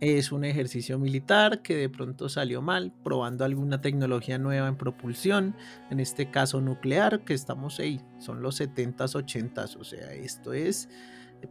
[0.00, 5.56] es un ejercicio militar que de pronto salió mal, probando alguna tecnología nueva en propulsión,
[5.90, 10.88] en este caso nuclear, que estamos ahí, son los 70s, 80s, o sea, esto es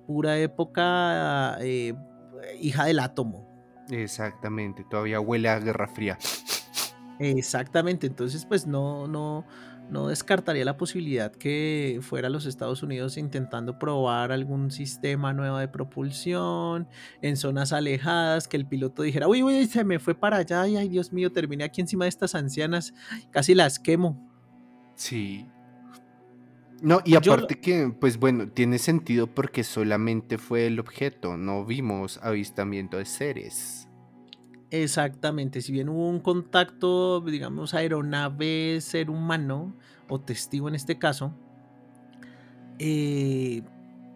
[0.06, 1.96] pura época eh,
[2.60, 3.48] hija del átomo.
[3.90, 6.18] Exactamente, todavía huele a Guerra Fría.
[7.20, 9.46] Exactamente, entonces pues no, no,
[9.90, 15.68] no descartaría la posibilidad que fuera los Estados Unidos intentando probar algún sistema nuevo de
[15.68, 16.88] propulsión
[17.22, 20.78] en zonas alejadas, que el piloto dijera, uy, uy, se me fue para allá, y
[20.78, 22.94] ay, Dios mío, terminé aquí encima de estas ancianas,
[23.32, 24.30] casi las quemo.
[24.96, 25.48] Sí.
[26.82, 32.20] No, y aparte que, pues bueno, tiene sentido porque solamente fue el objeto, no vimos
[32.22, 33.87] avistamiento de seres.
[34.70, 39.74] Exactamente, si bien hubo un contacto, digamos, aeronave, ser humano,
[40.10, 41.34] o testigo en este caso,
[42.78, 43.64] eh,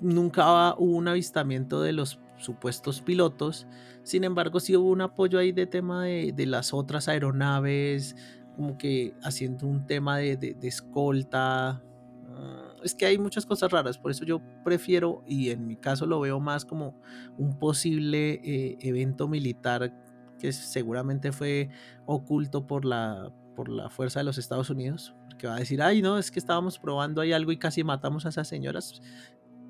[0.01, 3.65] nunca hubo un avistamiento de los supuestos pilotos,
[4.03, 8.17] sin embargo sí hubo un apoyo ahí de tema de, las otras aeronaves,
[8.57, 11.81] como que haciendo un tema de, escolta.
[12.27, 16.05] Ah, es que hay muchas cosas raras, por eso yo prefiero, y en mi caso
[16.05, 16.99] lo veo más como
[17.37, 19.93] un posible eh, evento militar
[20.41, 21.69] que seguramente fue
[22.07, 26.01] oculto por la, por la fuerza de los Estados Unidos, que va a decir, ay,
[26.01, 29.01] no, es que estábamos probando ahí algo y casi matamos a esas señoras.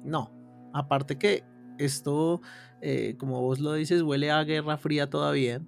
[0.05, 0.31] No,
[0.73, 1.43] aparte que
[1.77, 2.41] esto,
[2.81, 5.61] eh, como vos lo dices, huele a guerra fría todavía.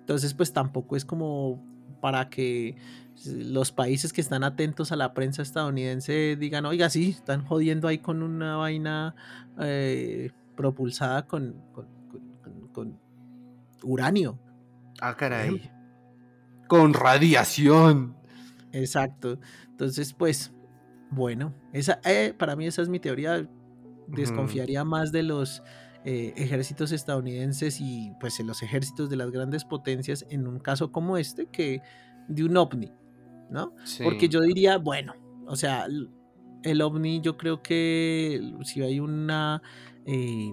[0.00, 1.62] Entonces, pues tampoco es como
[2.00, 2.76] para que
[3.24, 7.98] los países que están atentos a la prensa estadounidense digan, oiga, sí, están jodiendo ahí
[7.98, 9.14] con una vaina
[9.60, 11.99] eh, propulsada con, con,
[13.82, 14.38] uranio.
[15.00, 15.70] Ah, caray.
[16.68, 18.16] Con radiación.
[18.72, 19.38] Exacto.
[19.70, 20.52] Entonces, pues,
[21.10, 23.48] bueno, esa, eh, para mí esa es mi teoría.
[24.06, 25.62] Desconfiaría más de los
[26.04, 30.90] eh, ejércitos estadounidenses y pues en los ejércitos de las grandes potencias en un caso
[30.90, 31.80] como este que
[32.26, 32.92] de un ovni,
[33.50, 33.74] ¿no?
[34.02, 35.14] Porque yo diría, bueno,
[35.46, 35.86] o sea,
[36.62, 39.62] el ovni yo creo que si hay una...
[40.06, 40.52] Eh,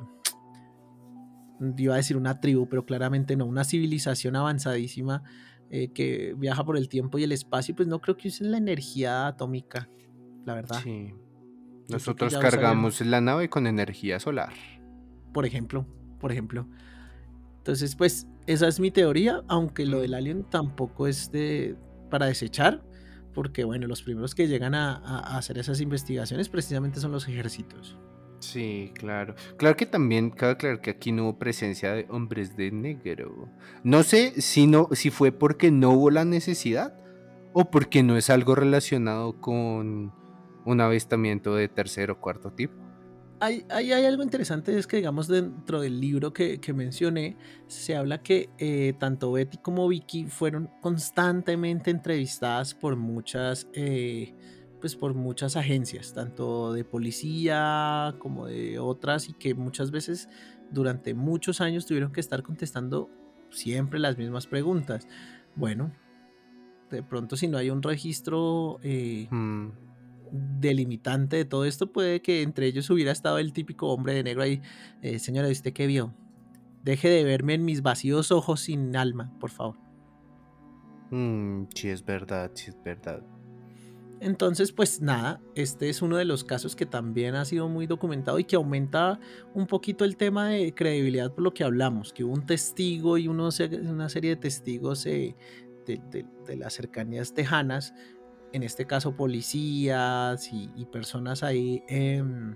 [1.77, 5.23] iba a decir una tribu, pero claramente no, una civilización avanzadísima
[5.69, 8.57] eh, que viaja por el tiempo y el espacio, pues no creo que usen la
[8.57, 9.89] energía atómica
[10.47, 10.79] la verdad.
[10.81, 11.13] Sí.
[11.89, 14.53] Nosotros cargamos la nave con energía solar.
[15.33, 15.85] Por ejemplo,
[16.19, 16.67] por ejemplo.
[17.57, 21.75] Entonces, pues, esa es mi teoría, aunque lo del alien tampoco es de
[22.09, 22.81] para desechar,
[23.33, 27.97] porque bueno, los primeros que llegan a, hacer esas investigaciones precisamente son los ejércitos.
[28.39, 29.35] Sí, claro.
[29.57, 33.49] Claro que también cabe aclarar que aquí no hubo presencia de hombres de negro.
[33.83, 36.93] No sé si, no, si fue porque no hubo la necesidad
[37.53, 40.13] o porque no es algo relacionado con
[40.65, 42.87] un avistamiento de tercer o cuarto tipo.
[43.39, 48.49] Hay, hay, algo interesante, es que digamos dentro del libro que, mencioné, se habla que
[48.57, 54.33] eh, tanto Betty como Vicky fueron constantemente entrevistadas por muchas, eh,
[54.79, 60.29] pues por muchas agencias, tanto de policía como de otras, y que muchas veces
[60.71, 63.09] durante muchos años tuvieron que estar contestando
[63.49, 65.07] siempre las mismas preguntas.
[65.55, 65.91] Bueno,
[66.89, 68.79] de pronto si no hay un registro...
[68.83, 69.87] Eh, mm
[70.31, 74.43] delimitante de todo esto puede que entre ellos hubiera estado el típico hombre de negro
[74.43, 74.61] ahí.
[75.01, 76.13] Eh, señora, ¿usted qué vio?
[76.83, 79.77] Deje de verme en mis vacíos ojos sin alma, por favor.
[81.11, 83.21] Mm, sí, es verdad, sí, es verdad.
[84.19, 88.39] Entonces, pues nada, este es uno de los casos que también ha sido muy documentado
[88.39, 89.19] y que aumenta
[89.53, 93.27] un poquito el tema de credibilidad por lo que hablamos, que hubo un testigo y
[93.27, 95.35] una serie de testigos eh,
[95.85, 97.93] de, las cercanías tejanas
[98.53, 102.55] en este caso policías y, personas ahí, em,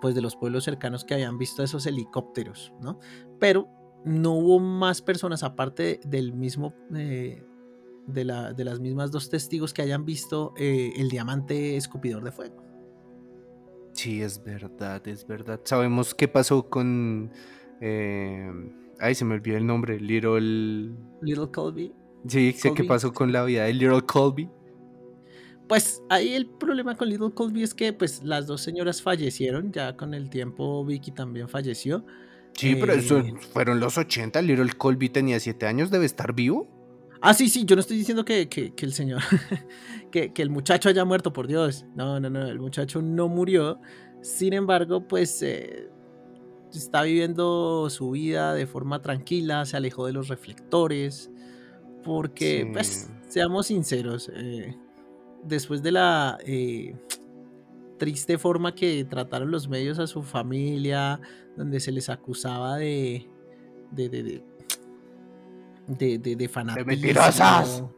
[0.00, 2.98] pues de los pueblos cercanos que habían visto esos helicópteros, ¿no?
[3.38, 3.68] Pero
[4.04, 7.44] no hubo más personas aparte del mismo, eh,
[8.06, 12.32] de, la, de, las mismas dos testigos que hayan visto eh, el diamante escupidor de
[12.32, 12.62] fuego.
[13.92, 15.60] Sí, es verdad, es verdad.
[15.64, 17.30] Sabemos qué pasó con...
[17.80, 20.94] Em, ay, se me olvidó el nombre, Little...
[21.20, 21.92] Little Colby.
[22.26, 24.48] Sí, sé qué pasó con la vida de Little Colby
[25.72, 29.96] pues ahí el problema con Little Colby es que pues las dos señoras fallecieron, ya
[29.96, 32.04] con el tiempo Vicky también falleció.
[32.54, 36.68] Sí, pero eso eh, fueron los 80, Little Colby tenía 7 años, debe estar vivo.
[37.24, 39.22] Ah, sí, sí, yo no estoy diciendo que, el señor,
[40.10, 41.86] que, el muchacho haya muerto, por Dios.
[41.94, 43.80] No, no, no, el muchacho no murió.
[44.22, 45.88] Sin embargo, pues eh,
[46.72, 51.30] está viviendo su vida de forma tranquila, se alejó de los reflectores,
[52.02, 54.76] porque, pues, seamos sinceros, eh,
[55.44, 56.96] después de la eh,
[57.98, 61.20] triste forma que trataron los medios a su familia,
[61.56, 63.28] donde se les acusaba de.
[63.92, 64.08] de.
[64.08, 64.22] de.
[64.24, 64.51] de,
[65.86, 67.92] de, de fanatismo.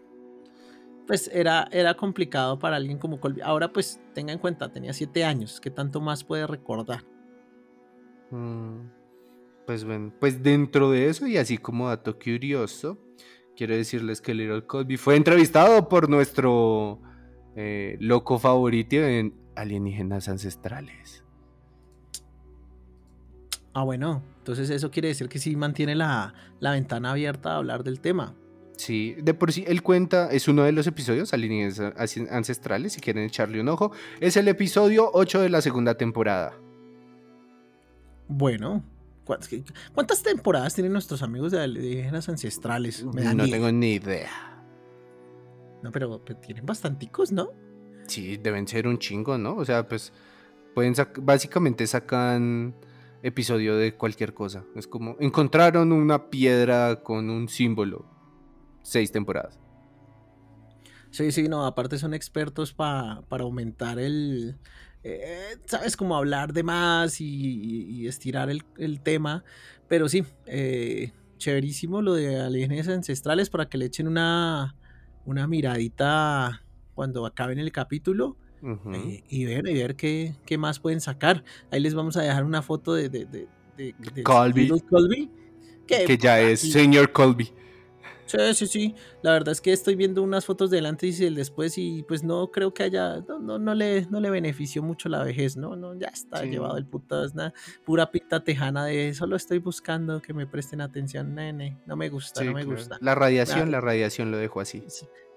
[1.07, 3.43] Pues era, era complicado para alguien como Colby.
[3.43, 5.61] Ahora, pues tenga en cuenta, tenía siete años.
[5.61, 7.05] ¿Qué tanto más puede recordar?
[8.31, 8.89] Mm,
[9.67, 12.99] pues bueno, pues dentro de eso, y así como dato curioso,
[13.57, 17.01] quiero decirles que Little Colby fue entrevistado por nuestro
[17.55, 21.24] eh, loco favorito en alienígenas ancestrales.
[23.75, 28.01] Ah, bueno, entonces eso quiere decir que sí mantiene la, ventana abierta a hablar del
[28.01, 28.35] tema.
[28.77, 33.61] Sí, de por sí él cuenta, es uno de los episodios ancestrales, si quieren echarle
[33.61, 33.93] un ojo.
[34.21, 36.55] Es el episodio 8 de la segunda temporada.
[38.29, 38.85] Bueno,
[39.93, 43.05] ¿cuántas temporadas tienen nuestros amigos de alienígenas ancestrales?
[43.05, 44.31] no tengo ni idea.
[45.83, 47.51] No, pero, tienen bastanticos, ¿no?
[48.07, 49.57] Sí, deben ser un chingo, ¿no?
[49.57, 50.13] O sea, pues
[50.75, 52.75] pueden básicamente sacan
[53.25, 54.65] episodio de cualquier cosa.
[54.77, 58.07] Es como encontraron una piedra con un símbolo
[58.83, 59.59] seis temporadas.
[61.11, 64.59] Sí, sí, no, aparte son expertos para aumentar el,
[65.05, 65.97] eh, ¿sabes?
[65.97, 69.45] Como hablar de más y, estirar el, tema.
[69.89, 74.77] Pero sí, eh, chéverísimo lo de alienígenas ancestrales para que le echen una,
[75.25, 76.63] una miradita
[76.95, 78.37] cuando acaben el capítulo.
[78.65, 81.45] Eh, y ver, y ver qué, qué, más pueden sacar.
[81.71, 84.71] Ahí les vamos a dejar una foto de, de, de, Colby,
[85.87, 87.53] que, ya es señor Colby.
[88.27, 88.95] Sí, sí, sí.
[89.21, 92.25] La verdad es que estoy viendo unas fotos del antes y del después y pues
[92.25, 95.77] no creo que haya, no, no, le, no le benefició mucho la vejez, ¿no?
[95.77, 97.53] no ya está llevado el puto, es nada,
[97.85, 102.43] pura pita tejana de solo estoy buscando que me presten atención, nene, no me gusta,
[102.43, 102.97] no me gusta.
[103.03, 104.83] La radiación, la, radiación lo dejó así.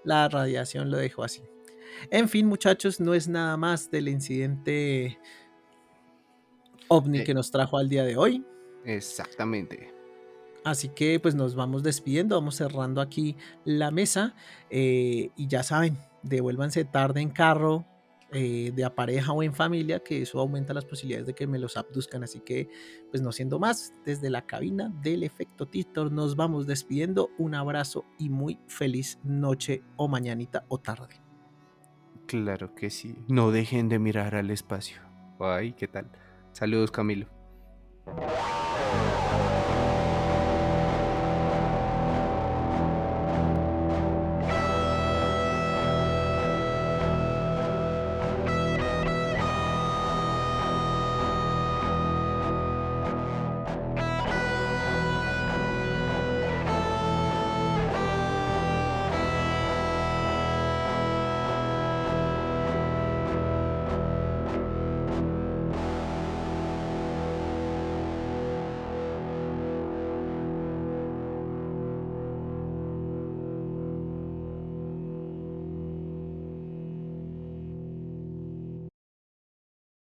[0.05, 1.43] La radiación lo dejó así.
[2.11, 5.19] En fin, muchachos, no es nada más del incidente
[6.87, 7.23] ovni eh.
[7.23, 8.45] que nos trajo al día de hoy.
[8.85, 9.93] Exactamente.
[10.63, 14.35] Así que pues nos vamos despidiendo, vamos cerrando aquí la mesa
[14.69, 17.85] eh, y ya saben, devuélvanse tarde en carro,
[18.33, 21.57] eh, de a pareja o en familia, que eso aumenta las posibilidades de que me
[21.57, 22.23] los abduzcan.
[22.23, 22.67] Así que,
[23.09, 27.29] pues no siendo más, desde la cabina del efecto Titor nos vamos despidiendo.
[27.37, 31.26] Un abrazo y muy feliz noche o mañanita o tarde.
[32.27, 33.15] Claro que sí.
[33.27, 35.01] No dejen de mirar al espacio.
[35.39, 36.11] Ay, ¿qué tal?
[36.51, 37.27] Saludos, Camilo.